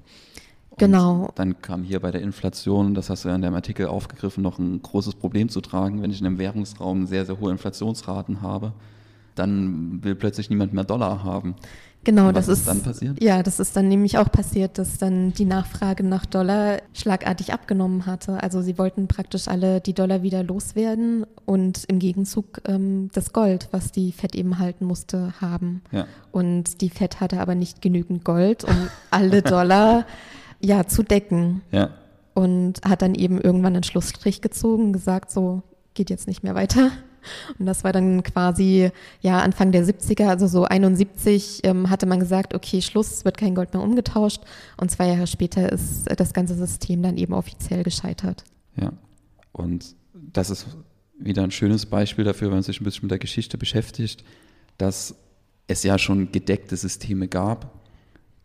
Und 0.69 0.77
genau. 0.77 1.29
Dann 1.35 1.61
kam 1.61 1.83
hier 1.83 1.99
bei 1.99 2.11
der 2.11 2.21
Inflation, 2.21 2.93
das 2.93 3.09
hast 3.09 3.25
du 3.25 3.29
ja 3.29 3.35
in 3.35 3.41
deinem 3.41 3.55
Artikel 3.55 3.87
aufgegriffen, 3.87 4.41
noch 4.41 4.57
ein 4.57 4.81
großes 4.81 5.15
Problem 5.15 5.49
zu 5.49 5.59
tragen. 5.59 6.01
Wenn 6.01 6.11
ich 6.11 6.21
in 6.21 6.25
einem 6.25 6.37
Währungsraum 6.37 7.05
sehr, 7.05 7.25
sehr 7.25 7.39
hohe 7.39 7.51
Inflationsraten 7.51 8.41
habe, 8.41 8.73
dann 9.35 10.03
will 10.03 10.15
plötzlich 10.15 10.49
niemand 10.49 10.73
mehr 10.73 10.83
Dollar 10.83 11.23
haben. 11.23 11.55
Genau, 12.05 12.31
das 12.31 12.47
ist, 12.47 12.59
ist 12.59 12.67
dann 12.67 12.81
passiert? 12.81 13.21
Ja, 13.21 13.41
das 13.41 13.59
ist 13.59 13.75
dann 13.75 13.89
nämlich 13.89 14.19
auch 14.19 14.31
passiert, 14.31 14.77
dass 14.77 14.99
dann 14.99 15.33
die 15.33 15.45
Nachfrage 15.45 16.03
nach 16.03 16.27
Dollar 16.27 16.77
schlagartig 16.93 17.51
abgenommen 17.51 18.05
hatte. 18.05 18.41
Also 18.43 18.61
sie 18.61 18.77
wollten 18.77 19.07
praktisch 19.07 19.47
alle 19.47 19.81
die 19.81 19.93
Dollar 19.93 20.21
wieder 20.21 20.43
loswerden 20.43 21.25
und 21.45 21.83
im 21.87 21.97
Gegenzug 21.97 22.61
ähm, 22.65 23.09
das 23.13 23.33
Gold, 23.33 23.69
was 23.71 23.91
die 23.91 24.11
Fed 24.11 24.35
eben 24.35 24.59
halten 24.59 24.85
musste, 24.85 25.33
haben. 25.41 25.81
Ja. 25.91 26.05
Und 26.31 26.81
die 26.81 26.89
Fed 26.89 27.21
hatte 27.21 27.39
aber 27.39 27.55
nicht 27.55 27.81
genügend 27.81 28.23
Gold, 28.23 28.63
um 28.63 28.87
alle 29.09 29.41
Dollar 29.41 30.05
ja 30.61 30.85
zu 30.85 31.01
decken. 31.01 31.63
Ja. 31.71 31.89
Und 32.35 32.81
hat 32.85 33.01
dann 33.01 33.15
eben 33.15 33.41
irgendwann 33.41 33.73
einen 33.73 33.83
Schlussstrich 33.83 34.41
gezogen, 34.41 34.93
gesagt, 34.93 35.31
so 35.31 35.63
geht 35.95 36.11
jetzt 36.11 36.27
nicht 36.27 36.43
mehr 36.43 36.53
weiter. 36.53 36.91
Und 37.59 37.65
das 37.65 37.83
war 37.83 37.91
dann 37.91 38.23
quasi 38.23 38.91
ja 39.21 39.39
Anfang 39.39 39.71
der 39.71 39.85
70er, 39.85 40.27
also 40.27 40.47
so 40.47 40.65
71 40.65 41.61
ähm, 41.63 41.89
hatte 41.89 42.05
man 42.05 42.19
gesagt, 42.19 42.53
okay, 42.53 42.81
Schluss, 42.81 43.25
wird 43.25 43.37
kein 43.37 43.55
Gold 43.55 43.73
mehr 43.73 43.83
umgetauscht. 43.83 44.41
Und 44.77 44.91
zwei 44.91 45.07
Jahre 45.07 45.27
später 45.27 45.71
ist 45.71 46.05
das 46.17 46.33
ganze 46.33 46.55
System 46.55 47.01
dann 47.01 47.17
eben 47.17 47.33
offiziell 47.33 47.83
gescheitert. 47.83 48.43
Ja, 48.75 48.91
und 49.51 49.95
das 50.13 50.49
ist 50.49 50.67
wieder 51.17 51.43
ein 51.43 51.51
schönes 51.51 51.85
Beispiel 51.85 52.25
dafür, 52.25 52.47
wenn 52.47 52.55
man 52.55 52.63
sich 52.63 52.81
ein 52.81 52.83
bisschen 52.83 53.03
mit 53.03 53.11
der 53.11 53.19
Geschichte 53.19 53.57
beschäftigt, 53.57 54.23
dass 54.77 55.15
es 55.67 55.83
ja 55.83 55.97
schon 55.97 56.31
gedeckte 56.31 56.75
Systeme 56.75 57.27
gab 57.27 57.81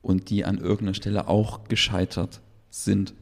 und 0.03 0.31
die 0.31 0.45
an 0.45 0.59
irgendeiner 0.59 0.95
Stelle 0.95 1.29
auch 1.29 1.65
gescheitert 1.65 2.41
sind. 2.71 3.15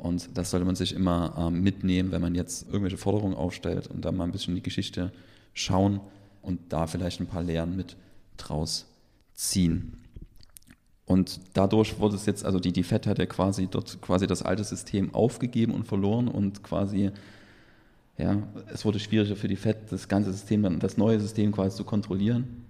Und 0.00 0.36
das 0.36 0.50
sollte 0.50 0.66
man 0.66 0.76
sich 0.76 0.94
immer 0.94 1.34
ähm, 1.38 1.62
mitnehmen, 1.62 2.10
wenn 2.10 2.22
man 2.22 2.34
jetzt 2.34 2.66
irgendwelche 2.66 2.96
Forderungen 2.96 3.34
aufstellt 3.34 3.86
und 3.86 4.04
dann 4.04 4.16
mal 4.16 4.24
ein 4.24 4.32
bisschen 4.32 4.52
in 4.52 4.56
die 4.56 4.62
Geschichte 4.62 5.12
schauen 5.54 6.00
und 6.42 6.60
da 6.70 6.86
vielleicht 6.86 7.20
ein 7.20 7.26
paar 7.26 7.42
Lehren 7.42 7.76
mit 7.76 7.96
draus 8.36 8.86
ziehen. 9.34 9.96
Und 11.04 11.40
dadurch 11.54 11.98
wurde 11.98 12.14
es 12.14 12.26
jetzt, 12.26 12.44
also 12.44 12.60
die, 12.60 12.72
die 12.72 12.84
FED 12.84 13.06
hat 13.08 13.18
ja 13.18 13.26
quasi 13.26 13.66
dort 13.66 14.00
quasi 14.00 14.26
das 14.26 14.42
alte 14.42 14.62
System 14.62 15.12
aufgegeben 15.12 15.74
und 15.74 15.84
verloren 15.84 16.28
und 16.28 16.62
quasi, 16.62 17.10
ja, 18.16 18.42
es 18.72 18.84
wurde 18.84 19.00
schwieriger 19.00 19.34
für 19.34 19.48
die 19.48 19.56
FED, 19.56 19.90
das 19.90 20.06
ganze 20.06 20.32
System, 20.32 20.78
das 20.78 20.96
neue 20.96 21.18
System 21.18 21.50
quasi 21.50 21.76
zu 21.76 21.84
kontrollieren 21.84 22.64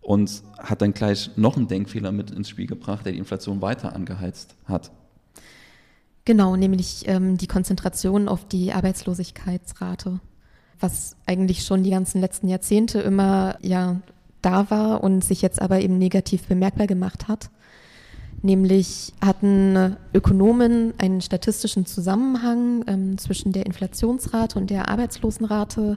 und 0.00 0.42
hat 0.58 0.82
dann 0.82 0.94
gleich 0.94 1.30
noch 1.36 1.56
einen 1.56 1.68
Denkfehler 1.68 2.12
mit 2.12 2.30
ins 2.32 2.48
Spiel 2.48 2.66
gebracht, 2.66 3.04
der 3.04 3.12
die 3.12 3.18
Inflation 3.18 3.62
weiter 3.62 3.94
angeheizt 3.94 4.56
hat. 4.64 4.90
Genau, 6.26 6.56
nämlich 6.56 7.04
ähm, 7.06 7.38
die 7.38 7.46
Konzentration 7.46 8.28
auf 8.28 8.46
die 8.46 8.72
Arbeitslosigkeitsrate, 8.72 10.18
was 10.80 11.16
eigentlich 11.24 11.64
schon 11.64 11.84
die 11.84 11.90
ganzen 11.90 12.20
letzten 12.20 12.48
Jahrzehnte 12.48 12.98
immer 12.98 13.56
ja 13.62 14.00
da 14.42 14.68
war 14.70 15.04
und 15.04 15.24
sich 15.24 15.40
jetzt 15.40 15.62
aber 15.62 15.80
eben 15.80 15.98
negativ 15.98 16.46
bemerkbar 16.48 16.88
gemacht 16.88 17.28
hat. 17.28 17.48
Nämlich 18.42 19.14
hatten 19.24 19.96
Ökonomen 20.12 20.94
einen 20.98 21.20
statistischen 21.20 21.86
Zusammenhang 21.86 22.84
ähm, 22.88 23.18
zwischen 23.18 23.52
der 23.52 23.64
Inflationsrate 23.64 24.58
und 24.58 24.68
der 24.68 24.88
Arbeitslosenrate 24.88 25.96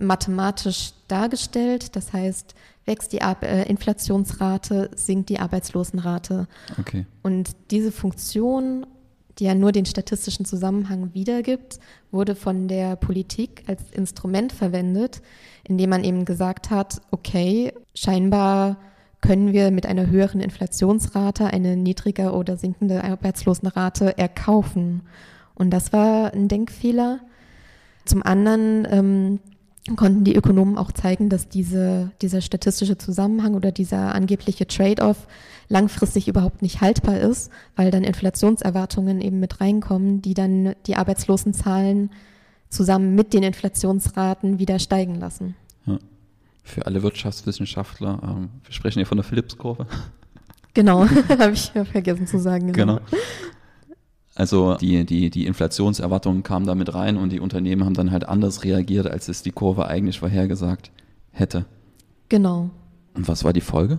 mathematisch 0.00 0.92
dargestellt. 1.08 1.94
Das 1.94 2.14
heißt, 2.14 2.54
wächst 2.86 3.12
die 3.12 3.20
Ar 3.20 3.36
äh, 3.42 3.68
Inflationsrate, 3.68 4.90
sinkt 4.96 5.28
die 5.28 5.38
Arbeitslosenrate. 5.38 6.48
Okay. 6.78 7.04
Und 7.22 7.50
diese 7.70 7.92
Funktion 7.92 8.86
die 9.38 9.44
ja 9.44 9.54
nur 9.54 9.72
den 9.72 9.86
statistischen 9.86 10.44
Zusammenhang 10.44 11.14
wiedergibt, 11.14 11.78
wurde 12.10 12.34
von 12.34 12.68
der 12.68 12.96
Politik 12.96 13.62
als 13.66 13.82
Instrument 13.92 14.52
verwendet, 14.52 15.22
indem 15.64 15.90
man 15.90 16.04
eben 16.04 16.24
gesagt 16.24 16.70
hat, 16.70 17.00
okay, 17.10 17.72
scheinbar 17.94 18.78
können 19.20 19.52
wir 19.52 19.70
mit 19.70 19.86
einer 19.86 20.06
höheren 20.06 20.40
Inflationsrate 20.40 21.46
eine 21.46 21.76
niedriger 21.76 22.34
oder 22.34 22.56
sinkende 22.56 23.02
Arbeitslosenrate 23.04 24.16
erkaufen. 24.16 25.02
Und 25.54 25.70
das 25.70 25.92
war 25.92 26.32
ein 26.32 26.48
Denkfehler. 26.48 27.20
Zum 28.04 28.22
anderen 28.22 28.86
ähm, 28.90 29.40
konnten 29.96 30.24
die 30.24 30.34
Ökonomen 30.34 30.78
auch 30.78 30.92
zeigen, 30.92 31.28
dass 31.28 31.48
diese, 31.48 32.10
dieser 32.22 32.40
statistische 32.40 32.98
Zusammenhang 32.98 33.54
oder 33.54 33.72
dieser 33.72 34.14
angebliche 34.14 34.66
Trade-off 34.66 35.26
langfristig 35.68 36.28
überhaupt 36.28 36.62
nicht 36.62 36.80
haltbar 36.80 37.18
ist, 37.18 37.50
weil 37.76 37.90
dann 37.90 38.04
Inflationserwartungen 38.04 39.20
eben 39.20 39.40
mit 39.40 39.60
reinkommen, 39.60 40.22
die 40.22 40.34
dann 40.34 40.74
die 40.86 40.96
Arbeitslosenzahlen 40.96 42.10
zusammen 42.70 43.14
mit 43.14 43.32
den 43.32 43.42
Inflationsraten 43.42 44.58
wieder 44.58 44.78
steigen 44.78 45.14
lassen. 45.16 45.54
Ja. 45.86 45.98
Für 46.62 46.86
alle 46.86 47.02
Wirtschaftswissenschaftler, 47.02 48.20
ähm, 48.22 48.48
wir 48.64 48.72
sprechen 48.72 48.98
hier 48.98 49.06
von 49.06 49.16
der 49.16 49.24
Phillips-Kurve. 49.24 49.86
Genau, 50.74 51.06
habe 51.28 51.52
ich 51.52 51.70
vergessen 51.90 52.26
zu 52.26 52.38
sagen. 52.38 52.72
Genau. 52.72 52.96
genau. 52.96 53.06
Also 54.38 54.76
die, 54.76 55.04
die, 55.04 55.30
die 55.30 55.46
Inflationserwartungen 55.46 56.44
kamen 56.44 56.64
da 56.64 56.76
mit 56.76 56.94
rein 56.94 57.16
und 57.16 57.32
die 57.32 57.40
Unternehmen 57.40 57.84
haben 57.84 57.94
dann 57.94 58.12
halt 58.12 58.28
anders 58.28 58.62
reagiert, 58.62 59.08
als 59.08 59.26
es 59.26 59.42
die 59.42 59.50
Kurve 59.50 59.88
eigentlich 59.88 60.20
vorhergesagt 60.20 60.92
hätte. 61.32 61.64
Genau. 62.28 62.70
Und 63.14 63.26
was 63.26 63.42
war 63.42 63.52
die 63.52 63.60
Folge? 63.60 63.98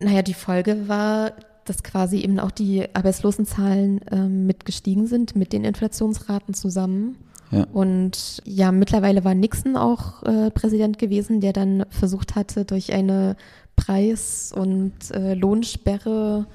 Naja, 0.00 0.22
die 0.22 0.32
Folge 0.32 0.88
war, 0.88 1.32
dass 1.66 1.82
quasi 1.82 2.20
eben 2.20 2.40
auch 2.40 2.50
die 2.50 2.86
Arbeitslosenzahlen 2.94 4.00
ähm, 4.10 4.46
mit 4.46 4.64
gestiegen 4.64 5.06
sind 5.06 5.36
mit 5.36 5.52
den 5.52 5.64
Inflationsraten 5.64 6.54
zusammen. 6.54 7.16
Ja. 7.50 7.66
Und 7.74 8.40
ja, 8.46 8.72
mittlerweile 8.72 9.26
war 9.26 9.34
Nixon 9.34 9.76
auch 9.76 10.22
äh, 10.22 10.50
Präsident 10.50 10.98
gewesen, 10.98 11.42
der 11.42 11.52
dann 11.52 11.84
versucht 11.90 12.34
hatte, 12.34 12.64
durch 12.64 12.94
eine 12.94 13.36
Preis- 13.76 14.54
und 14.56 14.94
äh, 15.12 15.34
Lohnsperre 15.34 16.46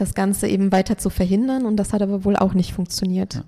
das 0.00 0.14
Ganze 0.14 0.48
eben 0.48 0.72
weiter 0.72 0.98
zu 0.98 1.10
verhindern. 1.10 1.66
Und 1.66 1.76
das 1.76 1.92
hat 1.92 2.02
aber 2.02 2.24
wohl 2.24 2.36
auch 2.36 2.54
nicht 2.54 2.72
funktioniert. 2.72 3.34
Ja. 3.34 3.44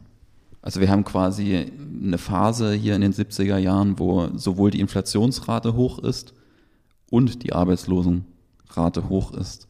Also 0.63 0.81
wir 0.81 0.89
haben 0.91 1.05
quasi 1.05 1.73
eine 2.03 2.19
Phase 2.19 2.73
hier 2.73 2.95
in 2.95 3.01
den 3.01 3.13
70er 3.13 3.59
Jahren, 3.59 3.99
wo 3.99 4.29
sowohl 4.37 4.71
die 4.71 4.81
Inflationsrate 4.81 5.75
hoch 5.75 5.99
ist 5.99 6.35
und 7.11 7.43
die 7.43 7.53
Arbeitslosen 7.53 8.25
Rate 8.71 9.09
hoch 9.09 9.33
ist. 9.33 9.67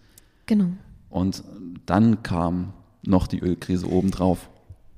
Genau. 0.46 0.68
Und 1.08 1.42
dann 1.86 2.22
kam 2.22 2.74
noch 3.02 3.26
die 3.26 3.38
Ölkrise 3.38 3.90
obendrauf. 3.90 4.48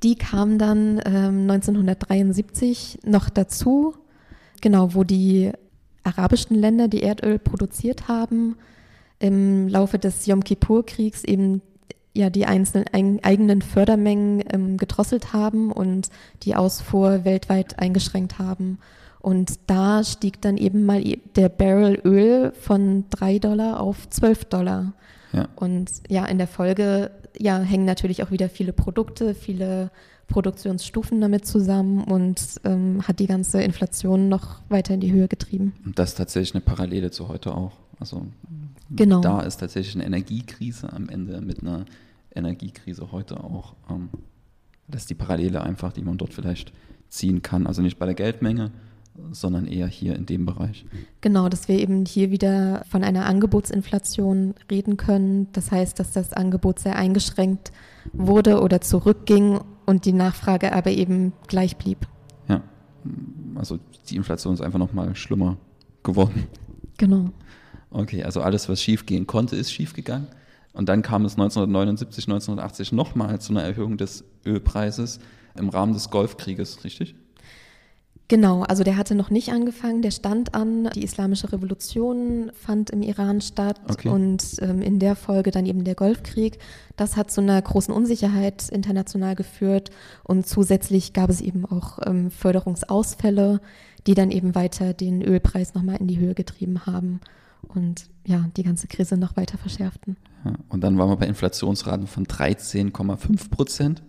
Die 0.03 0.17
kam 0.17 0.59
dann 0.59 1.00
ähm, 1.07 1.49
1973 1.50 2.99
noch 3.05 3.31
dazu, 3.31 3.95
genau, 4.61 4.95
wo 4.95 5.05
die 5.05 5.53
arabischen 6.03 6.57
Länder, 6.57 6.88
die 6.88 7.03
Erdöl 7.03 7.38
produziert 7.38 8.09
haben, 8.09 8.57
im 9.19 9.69
Laufe 9.69 9.99
des 9.99 10.26
Yom 10.26 10.45
Kippur-Kriegs 10.45 11.25
eben 11.25 11.62
ja 12.14 12.30
die 12.30 12.47
einzelnen 12.47 12.87
eigenen 13.23 13.61
Fördermengen 13.61 14.42
ähm, 14.52 14.76
gedrosselt 14.76 15.33
haben 15.33 15.73
und 15.73 16.09
die 16.44 16.54
Ausfuhr 16.54 17.25
weltweit 17.25 17.78
eingeschränkt 17.78 18.38
haben. 18.38 18.78
Und 19.21 19.59
da 19.66 20.04
stieg 20.04 20.40
dann 20.42 20.56
eben 20.56 20.85
mal 20.85 21.02
der 21.35 21.49
Barrel 21.49 22.00
Öl 22.04 22.52
von 22.52 23.04
3 23.11 23.38
Dollar 23.38 23.80
auf 23.80 24.09
12 24.09 24.44
Dollar. 24.47 24.92
Ja. 25.33 25.49
Und 25.56 25.90
ja, 26.09 26.26
in 26.26 26.38
der 26.38 26.47
Folge 26.47 27.11
ja, 27.38 27.59
hängen 27.59 27.87
natürlich 27.87 28.23
auch 28.23 28.30
wieder 28.30 28.49
viele 28.49 28.73
Produkte, 28.73 29.35
viele 29.35 29.90
Produktionsstufen 30.28 31.21
damit 31.21 31.47
zusammen 31.47 32.04
und 32.04 32.40
ähm, 32.64 33.06
hat 33.06 33.18
die 33.18 33.26
ganze 33.26 33.62
Inflation 33.62 34.28
noch 34.28 34.61
weiter 34.68 34.94
in 34.94 35.00
die 35.00 35.12
Höhe 35.12 35.28
getrieben. 35.28 35.75
Und 35.85 35.99
das 35.99 36.11
ist 36.11 36.14
tatsächlich 36.16 36.54
eine 36.54 36.62
Parallele 36.62 37.11
zu 37.11 37.28
heute 37.28 37.54
auch. 37.54 37.73
Also 37.99 38.26
genau. 38.90 39.21
da 39.21 39.40
ist 39.40 39.59
tatsächlich 39.59 39.94
eine 39.94 40.04
Energiekrise 40.04 40.92
am 40.92 41.09
Ende 41.09 41.40
mit 41.40 41.62
einer 41.62 41.85
Energiekrise 42.35 43.12
heute 43.12 43.43
auch. 43.43 43.75
Ähm, 43.91 44.11
das 44.88 45.03
ist 45.03 45.11
die 45.11 45.14
Parallele 45.14 45.62
einfach, 45.62 45.93
die 45.93 46.03
man 46.03 46.19
dort 46.19 46.35
vielleicht 46.35 46.73
ziehen 47.09 47.43
kann. 47.43 47.67
Also 47.67 47.83
nicht 47.83 47.99
bei 47.99 48.07
der 48.07 48.14
Geldmenge, 48.14 48.71
sondern 49.31 49.67
eher 49.67 49.87
hier 49.87 50.17
in 50.17 50.26
dem 50.26 50.45
Bereich. 50.45 50.85
Genau, 51.21 51.49
dass 51.49 51.69
wir 51.69 51.79
eben 51.79 52.05
hier 52.05 52.31
wieder 52.31 52.85
von 52.88 53.05
einer 53.05 53.26
Angebotsinflation 53.26 54.55
reden 54.71 54.97
können. 54.97 55.49
Das 55.53 55.71
heißt, 55.71 55.99
dass 55.99 56.12
das 56.12 56.33
Angebot 56.33 56.81
sehr 56.81 56.97
eingeschränkt 56.97 57.73
wurde 58.12 58.61
oder 58.61 58.81
zurückging 58.81 59.61
und 59.87 60.05
die 60.05 60.12
Nachfrage 60.12 60.73
aber 60.73 60.91
eben 60.91 61.33
gleich 61.47 61.76
blieb. 61.76 62.07
Ja, 62.49 62.62
also 63.55 63.79
die 64.09 64.17
Inflation 64.17 64.55
ist 64.55 64.61
einfach 64.61 64.79
nochmal 64.79 65.14
schlimmer 65.14 65.57
geworden. 66.03 66.49
Genau. 66.99 67.31
Okay, 67.91 68.25
also 68.25 68.41
alles, 68.41 68.69
was 68.69 68.83
schiefgehen 68.83 69.26
konnte, 69.26 69.57
ist 69.57 69.73
schiefgegangen. 69.73 70.26
Und 70.75 70.88
dann 70.88 71.02
kam 71.02 71.25
es 71.25 71.35
1979, 71.35 72.26
1980 72.26 72.93
nochmal 72.93 73.40
zu 73.40 73.52
einer 73.52 73.62
Erhöhung 73.62 73.97
des 73.97 74.25
Ölpreises 74.45 75.21
im 75.57 75.69
Rahmen 75.69 75.95
des 75.95 76.11
Golfkrieges, 76.11 76.85
richtig? 76.85 77.14
Genau, 78.26 78.62
also 78.62 78.85
der 78.85 78.97
hatte 78.97 79.14
noch 79.14 79.28
nicht 79.28 79.52
angefangen, 79.52 80.00
der 80.00 80.11
stand 80.11 80.54
an. 80.54 80.88
Die 80.95 81.04
islamische 81.04 81.52
Revolution 81.52 82.50
fand 82.54 82.90
im 82.90 83.02
Iran 83.02 83.43
statt 83.43 83.78
okay. 83.88 84.09
und 84.09 84.43
ähm, 84.61 84.81
in 84.81 84.99
der 84.99 85.14
Folge 85.14 85.50
dann 85.50 85.66
eben 85.66 85.85
der 85.85 85.95
Golfkrieg. 85.95 86.59
Das 86.97 87.16
hat 87.16 87.31
zu 87.31 87.43
einer 87.43 87.61
großen 87.61 87.93
Unsicherheit 87.93 88.71
international 88.71 89.35
geführt 89.35 89.90
und 90.23 90.47
zusätzlich 90.47 91.12
gab 91.12 91.28
es 91.28 91.43
eben 91.43 91.66
auch 91.66 91.99
ähm, 92.07 92.31
Förderungsausfälle, 92.31 93.61
die 94.07 94.14
dann 94.14 94.31
eben 94.31 94.54
weiter 94.54 94.95
den 94.95 95.23
Ölpreis 95.23 95.75
nochmal 95.75 95.97
in 95.97 96.09
die 96.09 96.19
Höhe 96.19 96.35
getrieben 96.35 96.87
haben 96.87 97.21
und 97.68 98.09
ja, 98.26 98.49
die 98.56 98.62
ganze 98.62 98.87
Krise 98.87 99.16
noch 99.16 99.37
weiter 99.37 99.59
verschärften. 99.59 100.16
Ja, 100.44 100.52
und 100.68 100.83
dann 100.83 100.99
waren 100.99 101.09
wir 101.09 101.16
bei 101.16 101.26
Inflationsraten 101.26 102.06
von 102.06 102.26
13,5 102.26 103.50
Prozent. 103.50 104.02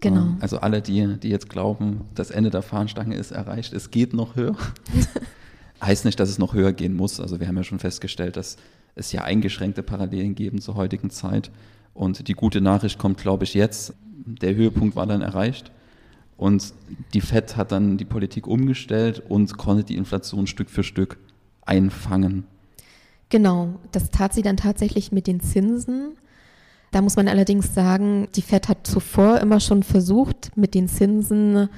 Genau. 0.00 0.22
Ähm, 0.22 0.36
also 0.40 0.58
alle, 0.58 0.82
die, 0.82 1.18
die 1.18 1.28
jetzt 1.28 1.48
glauben, 1.48 2.02
das 2.14 2.30
Ende 2.30 2.50
der 2.50 2.62
Fahnenstange 2.62 3.16
ist 3.16 3.30
erreicht, 3.30 3.72
es 3.72 3.90
geht 3.90 4.12
noch 4.12 4.36
höher. 4.36 4.56
heißt 5.82 6.04
nicht, 6.04 6.18
dass 6.18 6.28
es 6.28 6.38
noch 6.38 6.54
höher 6.54 6.72
gehen 6.72 6.94
muss. 6.94 7.20
Also 7.20 7.40
wir 7.40 7.48
haben 7.48 7.56
ja 7.56 7.64
schon 7.64 7.78
festgestellt, 7.78 8.36
dass 8.36 8.56
es 8.94 9.12
ja 9.12 9.22
eingeschränkte 9.22 9.82
Parallelen 9.82 10.34
geben 10.34 10.60
zur 10.60 10.76
heutigen 10.76 11.10
Zeit. 11.10 11.50
Und 11.92 12.28
die 12.28 12.34
gute 12.34 12.60
Nachricht 12.60 12.98
kommt, 12.98 13.18
glaube 13.18 13.44
ich, 13.44 13.54
jetzt. 13.54 13.94
Der 14.26 14.54
Höhepunkt 14.54 14.96
war 14.96 15.06
dann 15.06 15.20
erreicht. 15.20 15.70
Und 16.36 16.74
die 17.12 17.20
FED 17.20 17.56
hat 17.56 17.72
dann 17.72 17.96
die 17.96 18.04
Politik 18.04 18.46
umgestellt 18.46 19.22
und 19.28 19.56
konnte 19.56 19.84
die 19.84 19.96
Inflation 19.96 20.46
Stück 20.46 20.70
für 20.70 20.82
Stück 20.82 21.18
einfangen. 21.64 22.44
Genau, 23.28 23.74
das 23.92 24.10
tat 24.10 24.32
sie 24.32 24.42
dann 24.42 24.56
tatsächlich 24.56 25.12
mit 25.12 25.26
den 25.26 25.40
Zinsen. 25.40 26.16
Da 26.90 27.02
muss 27.02 27.16
man 27.16 27.26
allerdings 27.26 27.74
sagen, 27.74 28.28
die 28.36 28.42
Fed 28.42 28.68
hat 28.68 28.86
zuvor 28.86 29.40
immer 29.40 29.58
schon 29.60 29.82
versucht, 29.82 30.56
mit 30.56 30.74
den 30.74 30.88
Zinsen 30.88 31.68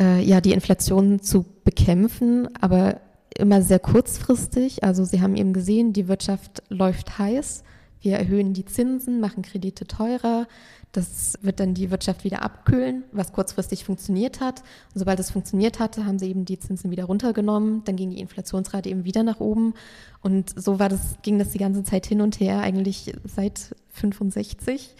äh, 0.00 0.22
ja 0.22 0.40
die 0.40 0.52
Inflation 0.52 1.20
zu 1.20 1.44
bekämpfen, 1.64 2.48
aber 2.60 3.00
immer 3.36 3.62
sehr 3.62 3.78
kurzfristig. 3.78 4.84
Also 4.84 5.04
sie 5.04 5.20
haben 5.20 5.36
eben 5.36 5.52
gesehen, 5.52 5.92
die 5.92 6.08
Wirtschaft 6.08 6.62
läuft 6.68 7.18
heiß. 7.18 7.64
Wir 8.00 8.16
erhöhen 8.16 8.54
die 8.54 8.64
Zinsen, 8.64 9.20
machen 9.20 9.42
Kredite 9.42 9.86
teurer. 9.86 10.46
Das 10.92 11.38
wird 11.42 11.60
dann 11.60 11.74
die 11.74 11.90
Wirtschaft 11.90 12.24
wieder 12.24 12.42
abkühlen, 12.42 13.04
was 13.12 13.32
kurzfristig 13.32 13.84
funktioniert 13.84 14.40
hat. 14.40 14.60
Und 14.92 14.98
sobald 14.98 15.20
es 15.20 15.30
funktioniert 15.30 15.78
hatte, 15.78 16.06
haben 16.06 16.18
sie 16.18 16.28
eben 16.28 16.44
die 16.44 16.58
Zinsen 16.58 16.90
wieder 16.90 17.04
runtergenommen. 17.04 17.84
Dann 17.84 17.96
ging 17.96 18.10
die 18.10 18.20
Inflationsrate 18.20 18.88
eben 18.88 19.04
wieder 19.04 19.22
nach 19.22 19.38
oben. 19.38 19.74
Und 20.20 20.50
so 20.60 20.78
war 20.78 20.88
das, 20.88 21.16
ging 21.22 21.38
das 21.38 21.50
die 21.50 21.58
ganze 21.58 21.84
Zeit 21.84 22.06
hin 22.06 22.20
und 22.20 22.40
her, 22.40 22.60
eigentlich 22.60 23.14
seit 23.24 23.76
65 23.90 24.94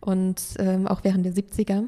und 0.00 0.42
ähm, 0.58 0.86
auch 0.86 1.04
während 1.04 1.24
der 1.26 1.32
70er. 1.32 1.84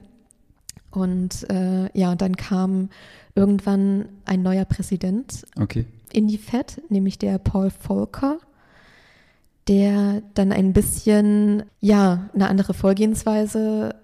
Und 0.91 1.49
äh, 1.51 1.97
ja, 1.99 2.15
dann 2.15 2.37
kam 2.37 2.89
irgendwann 3.35 4.09
ein 4.25 4.43
neuer 4.43 4.65
Präsident 4.65 5.45
okay. 5.61 5.85
in 6.13 6.29
die 6.29 6.39
FED, 6.39 6.83
nämlich 6.89 7.19
der 7.19 7.39
Paul 7.39 7.71
Volcker 7.71 8.39
der 9.69 10.23
dann 10.35 10.53
ein 10.53 10.73
bisschen, 10.73 11.65
ja, 11.81 12.29
eine 12.35 12.49
andere 12.49 12.75
Vorgehensweise 12.75 13.95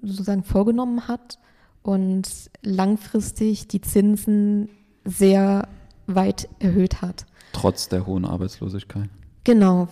sozusagen 0.00 0.44
vorgenommen 0.44 1.08
hat 1.08 1.38
und 1.82 2.28
langfristig 2.62 3.68
die 3.68 3.80
Zinsen 3.80 4.68
sehr 5.04 5.68
weit 6.06 6.48
erhöht 6.58 7.02
hat. 7.02 7.26
Trotz 7.52 7.88
der 7.88 8.06
hohen 8.06 8.24
Arbeitslosigkeit. 8.24 9.08
Genau, 9.44 9.88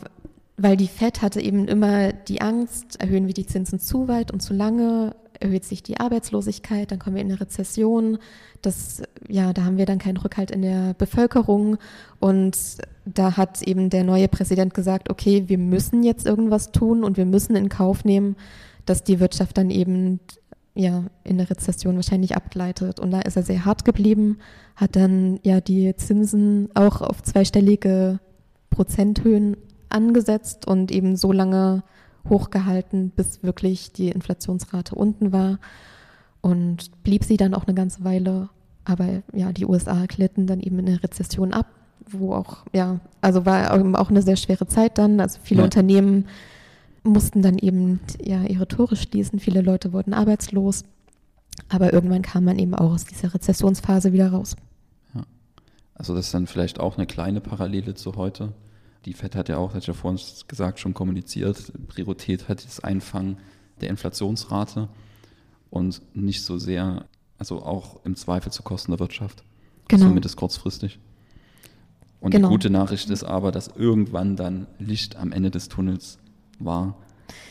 weil 0.57 0.77
die 0.77 0.89
Fed 0.89 1.23
hatte 1.23 1.41
eben 1.41 1.69
immer 1.69 2.13
die 2.13 2.41
Angst, 2.41 3.01
erhöhen 3.01 3.27
wir 3.27 3.35
die 3.35 3.47
Zinsen 3.47 3.79
zu 3.79 4.09
weit 4.09 4.31
und 4.31 4.41
zu 4.41 4.55
lange, 4.55 5.15
erhöht 5.39 5.65
sich 5.65 5.83
die 5.83 6.01
Arbeitslosigkeit, 6.01 6.91
dann 6.91 6.99
kommen 6.99 7.17
wir 7.17 7.23
in 7.23 7.31
eine 7.31 7.41
Rezession. 7.41 8.19
Das, 8.63 9.03
ja, 9.29 9.53
da 9.53 9.65
haben 9.65 9.77
wir 9.77 9.85
dann 9.85 9.99
keinen 9.99 10.17
Rückhalt 10.17 10.51
in 10.51 10.63
der 10.63 10.95
Bevölkerung. 10.95 11.77
Und 12.21 12.57
da 13.05 13.37
hat 13.37 13.63
eben 13.63 13.91
der 13.91 14.05
neue 14.05 14.29
Präsident 14.29 14.73
gesagt, 14.73 15.11
okay, 15.11 15.45
wir 15.47 15.59
müssen 15.59 16.03
jetzt 16.03 16.27
irgendwas 16.27 16.73
tun 16.73 17.05
und 17.05 17.19
wir 17.19 17.27
müssen 17.27 17.55
in 17.55 17.69
Kauf 17.69 18.05
nehmen, 18.05 18.37
dass 18.87 19.05
die 19.05 19.21
Wirtschaft 19.21 19.59
dann 19.59 19.71
eben 19.71 20.21
ja, 20.75 21.05
in 21.25 21.39
der 21.39 21.51
Rezession 21.51 21.97
wahrscheinlich 21.97 22.37
abgleitet. 22.37 23.01
Und 23.01 23.11
da 23.11 23.21
ist 23.21 23.37
er 23.37 23.43
sehr 23.43 23.65
hart 23.65 23.85
geblieben, 23.85 24.39
hat 24.75 24.97
dann 24.97 25.39
ja 25.43 25.61
die 25.61 25.95
Zinsen 25.97 26.69
auch 26.75 27.03
auf 27.03 27.23
zweistellige 27.23 28.21
Prozenthöhen 28.71 29.57
angesetzt 29.89 30.67
und 30.67 30.91
eben 30.91 31.17
so 31.17 31.33
lange 31.33 31.83
hochgehalten, 32.29 33.11
bis 33.11 33.43
wirklich 33.43 33.93
die 33.93 34.09
Inflationsrate 34.09 34.95
unten 34.95 35.33
war 35.33 35.59
und 36.41 37.03
blieb 37.03 37.25
sie 37.25 37.37
dann 37.37 37.55
auch 37.55 37.67
eine 37.67 37.75
ganze 37.75 38.05
Weile. 38.05 38.49
Aber 38.85 39.23
ja, 39.33 39.53
die 39.53 39.67
USA 39.67 40.07
glitten 40.07 40.47
dann 40.47 40.61
eben 40.61 40.79
in 40.79 40.89
eine 40.89 41.03
Rezession 41.03 41.53
ab, 41.53 41.67
wo 42.09 42.35
auch, 42.35 42.59
ja, 42.73 43.01
also 43.21 43.47
war 43.47 43.73
auch 43.73 44.11
eine 44.11 44.23
sehr 44.23 44.37
schwere 44.37 44.67
Zeit 44.67 44.99
dann. 44.99 45.21
Also 45.21 45.39
viele 45.43 45.61
ja. 45.61 45.65
Unternehmen 45.65 46.27
mussten 47.03 47.43
dann 47.43 47.59
eben 47.59 48.01
ja 48.23 48.43
ihre 48.43 48.69
Tore 48.69 48.97
schließen, 48.97 49.39
viele 49.39 49.61
Leute 49.61 49.93
wurden 49.93 50.15
arbeitslos. 50.15 50.85
Aber 51.69 51.93
irgendwann 51.93 52.23
kam 52.23 52.45
man 52.45 52.59
eben 52.59 52.75
auch 52.75 52.93
aus 52.93 53.05
dieser 53.05 53.33
Rezessionsphase 53.33 54.13
wieder 54.13 54.31
raus. 54.31 54.57
Ja. 55.15 55.23
Also 55.95 56.15
das 56.15 56.27
ist 56.27 56.35
dann 56.35 56.47
vielleicht 56.47 56.79
auch 56.79 56.97
eine 56.97 57.07
kleine 57.07 57.41
Parallele 57.41 57.95
zu 57.95 58.15
heute. 58.17 58.53
Die 59.07 59.15
FED 59.15 59.37
hat 59.37 59.49
ja 59.49 59.57
auch, 59.57 59.69
das 59.73 59.85
hat 59.85 59.87
ja 59.87 59.95
vorhin 59.95 60.21
gesagt, 60.49 60.81
schon 60.81 60.93
kommuniziert, 60.93 61.73
Priorität 61.87 62.49
hat 62.49 62.65
das 62.65 62.81
Einfangen 62.81 63.39
der 63.81 63.89
Inflationsrate 63.91 64.89
und 65.71 66.03
nicht 66.15 66.43
so 66.43 66.59
sehr, 66.59 67.05
also 67.39 67.63
auch 67.63 68.05
im 68.05 68.17
Zweifel 68.17 68.51
zu 68.51 68.63
Kosten 68.65 68.91
der 68.91 68.99
Wirtschaft. 68.99 69.45
Genau. 69.89 70.07
Zumindest 70.07 70.37
kurzfristig. 70.37 70.99
Und 72.21 72.33
genau. 72.33 72.49
die 72.49 72.55
gute 72.55 72.71
Nachricht 72.71 73.09
ist 73.11 73.23
aber, 73.23 73.53
dass 73.53 73.69
irgendwann 73.69 74.35
dann 74.35 74.67
Licht 74.81 75.15
am 75.15 75.31
Ende 75.31 75.53
des 75.53 75.69
Tunnels 75.69 76.19
war. 76.59 76.97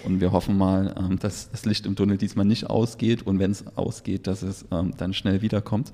Und 0.03 0.19
wir 0.19 0.33
hoffen 0.33 0.57
mal, 0.57 0.93
ähm, 0.97 1.19
dass 1.19 1.51
das 1.51 1.65
Licht 1.65 1.85
im 1.85 1.95
Tunnel 1.95 2.17
diesmal 2.17 2.45
nicht 2.45 2.69
ausgeht 2.69 3.25
und 3.25 3.39
wenn 3.39 3.51
es 3.51 3.65
ausgeht, 3.77 4.27
dass 4.27 4.41
es 4.41 4.65
ähm, 4.71 4.93
dann 4.97 5.13
schnell 5.13 5.41
wiederkommt. 5.41 5.93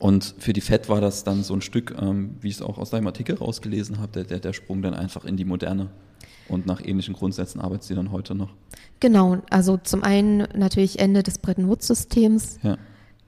Und 0.00 0.34
für 0.38 0.54
die 0.54 0.62
FED 0.62 0.88
war 0.88 1.02
das 1.02 1.24
dann 1.24 1.44
so 1.44 1.52
ein 1.52 1.60
Stück, 1.60 1.94
ähm, 2.00 2.34
wie 2.40 2.48
ich 2.48 2.54
es 2.54 2.62
auch 2.62 2.78
aus 2.78 2.88
deinem 2.88 3.06
Artikel 3.06 3.36
rausgelesen 3.36 3.98
habe, 3.98 4.10
der, 4.12 4.24
der, 4.24 4.40
der 4.40 4.54
Sprung 4.54 4.80
dann 4.80 4.94
einfach 4.94 5.26
in 5.26 5.36
die 5.36 5.44
Moderne. 5.44 5.90
Und 6.48 6.64
nach 6.66 6.80
ähnlichen 6.82 7.14
Grundsätzen 7.14 7.60
arbeitet 7.60 7.84
sie 7.84 7.94
dann 7.94 8.10
heute 8.10 8.34
noch. 8.34 8.48
Genau, 8.98 9.42
also 9.50 9.76
zum 9.76 10.02
einen 10.02 10.48
natürlich 10.54 10.98
Ende 10.98 11.22
des 11.22 11.38
Bretton 11.38 11.68
Woods-Systems. 11.68 12.58
Ja. 12.62 12.78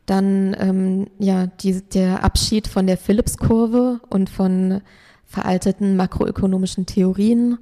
Dann 0.07 0.57
ähm, 0.59 1.09
ja, 1.19 1.47
die, 1.47 1.83
der 1.83 2.25
Abschied 2.25 2.67
von 2.67 2.87
der 2.87 2.97
Phillips-Kurve 2.97 4.01
und 4.09 4.31
von 4.31 4.81
veralteten 5.27 5.95
makroökonomischen 5.97 6.87
Theorien. 6.87 7.59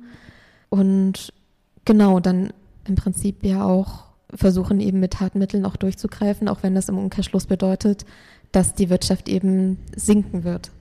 Und 0.68 1.32
genau, 1.84 2.20
dann 2.20 2.52
im 2.86 2.94
Prinzip 2.94 3.44
ja 3.44 3.64
auch 3.64 4.04
versuchen 4.32 4.78
eben 4.78 5.00
mit 5.00 5.14
Tatmitteln 5.14 5.66
auch 5.66 5.76
durchzugreifen, 5.76 6.48
auch 6.48 6.62
wenn 6.62 6.76
das 6.76 6.88
im 6.88 6.96
Umkehrschluss 6.96 7.46
bedeutet, 7.46 8.04
dass 8.52 8.74
die 8.74 8.90
Wirtschaft 8.90 9.28
eben 9.28 9.78
sinken 9.94 10.44
wird. 10.44 10.72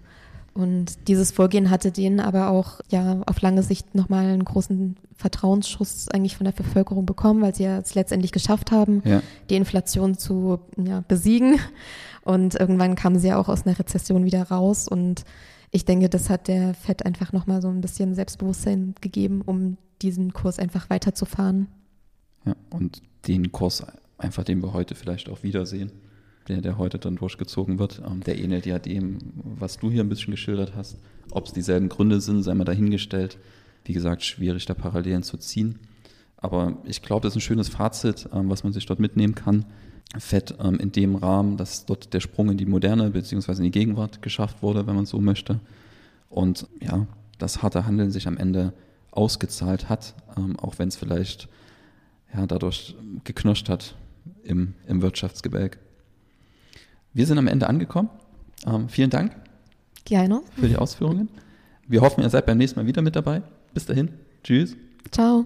Und 0.53 1.07
dieses 1.07 1.31
Vorgehen 1.31 1.69
hatte 1.69 1.91
denen 1.91 2.19
aber 2.19 2.49
auch 2.49 2.81
ja 2.89 3.21
auf 3.25 3.41
lange 3.41 3.63
Sicht 3.63 3.95
nochmal 3.95 4.25
einen 4.25 4.43
großen 4.43 4.97
Vertrauensschuss 5.15 6.09
eigentlich 6.09 6.35
von 6.35 6.45
der 6.45 6.51
Bevölkerung 6.51 7.05
bekommen, 7.05 7.41
weil 7.41 7.55
sie 7.55 7.63
ja 7.63 7.77
es 7.77 7.95
letztendlich 7.95 8.31
geschafft 8.31 8.71
haben, 8.71 9.01
ja. 9.05 9.21
die 9.49 9.55
Inflation 9.55 10.17
zu 10.17 10.59
ja, 10.77 11.01
besiegen. 11.07 11.59
Und 12.23 12.55
irgendwann 12.55 12.95
kamen 12.95 13.19
sie 13.19 13.29
ja 13.29 13.37
auch 13.37 13.47
aus 13.47 13.65
einer 13.65 13.77
Rezession 13.77 14.25
wieder 14.25 14.43
raus. 14.43 14.87
Und 14.87 15.23
ich 15.71 15.85
denke, 15.85 16.09
das 16.09 16.29
hat 16.29 16.47
der 16.47 16.73
FED 16.73 17.05
einfach 17.05 17.31
nochmal 17.31 17.61
so 17.61 17.69
ein 17.69 17.81
bisschen 17.81 18.15
Selbstbewusstsein 18.15 18.95
gegeben, 19.01 19.41
um 19.45 19.77
diesen 20.01 20.33
Kurs 20.33 20.59
einfach 20.59 20.89
weiterzufahren. 20.89 21.67
Ja, 22.45 22.55
und 22.69 23.01
den 23.27 23.51
Kurs 23.51 23.83
einfach, 24.17 24.43
den 24.43 24.61
wir 24.61 24.73
heute 24.73 24.95
vielleicht 24.95 25.29
auch 25.29 25.43
wiedersehen 25.43 25.91
der, 26.49 26.61
der 26.61 26.77
heute 26.77 26.99
dann 26.99 27.15
durchgezogen 27.15 27.79
wird, 27.79 28.01
ähm, 28.05 28.21
der 28.21 28.39
ähnelt 28.39 28.65
ja 28.65 28.79
dem, 28.79 29.19
was 29.35 29.77
du 29.77 29.89
hier 29.89 30.03
ein 30.03 30.09
bisschen 30.09 30.31
geschildert 30.31 30.73
hast. 30.75 30.97
Ob 31.31 31.45
es 31.45 31.53
dieselben 31.53 31.89
Gründe 31.89 32.19
sind, 32.21 32.43
sei 32.43 32.53
mal 32.53 32.65
dahingestellt. 32.65 33.37
Wie 33.85 33.93
gesagt, 33.93 34.23
schwierig 34.23 34.65
da 34.65 34.73
Parallelen 34.73 35.23
zu 35.23 35.37
ziehen. 35.37 35.79
Aber 36.37 36.77
ich 36.85 37.01
glaube, 37.01 37.23
das 37.23 37.33
ist 37.33 37.37
ein 37.37 37.41
schönes 37.41 37.69
Fazit, 37.69 38.27
ähm, 38.33 38.49
was 38.49 38.63
man 38.63 38.73
sich 38.73 38.85
dort 38.85 38.99
mitnehmen 38.99 39.35
kann. 39.35 39.65
Fett 40.17 40.55
ähm, 40.59 40.79
in 40.79 40.91
dem 40.91 41.15
Rahmen, 41.15 41.57
dass 41.57 41.85
dort 41.85 42.13
der 42.13 42.19
Sprung 42.19 42.49
in 42.49 42.57
die 42.57 42.65
Moderne 42.65 43.11
bzw. 43.11 43.51
in 43.53 43.63
die 43.63 43.71
Gegenwart 43.71 44.21
geschafft 44.21 44.63
wurde, 44.63 44.87
wenn 44.87 44.95
man 44.95 45.05
so 45.05 45.19
möchte. 45.19 45.59
Und 46.29 46.67
ja, 46.81 47.07
das 47.37 47.61
harte 47.61 47.85
Handeln 47.85 48.11
sich 48.11 48.27
am 48.27 48.37
Ende 48.37 48.73
ausgezahlt 49.11 49.89
hat, 49.89 50.15
ähm, 50.37 50.57
auch 50.59 50.79
wenn 50.79 50.87
es 50.87 50.95
vielleicht 50.95 51.47
ja, 52.33 52.45
dadurch 52.47 52.95
geknirscht 53.23 53.69
hat 53.69 53.95
im, 54.43 54.73
im 54.87 55.01
Wirtschaftsgebälk. 55.01 55.79
Wir 57.13 57.25
sind 57.25 57.37
am 57.37 57.47
Ende 57.47 57.67
angekommen. 57.67 58.09
Ähm, 58.65 58.89
vielen 58.89 59.09
Dank. 59.09 59.35
Gerne. 60.05 60.41
Für 60.55 60.67
die 60.67 60.75
Ausführungen. 60.75 61.29
Wir 61.87 62.01
hoffen, 62.01 62.21
ihr 62.21 62.29
seid 62.29 62.45
beim 62.45 62.57
nächsten 62.57 62.79
Mal 62.79 62.85
wieder 62.85 63.01
mit 63.01 63.15
dabei. 63.15 63.41
Bis 63.73 63.85
dahin. 63.85 64.09
Tschüss. 64.43 64.75
Ciao. 65.11 65.45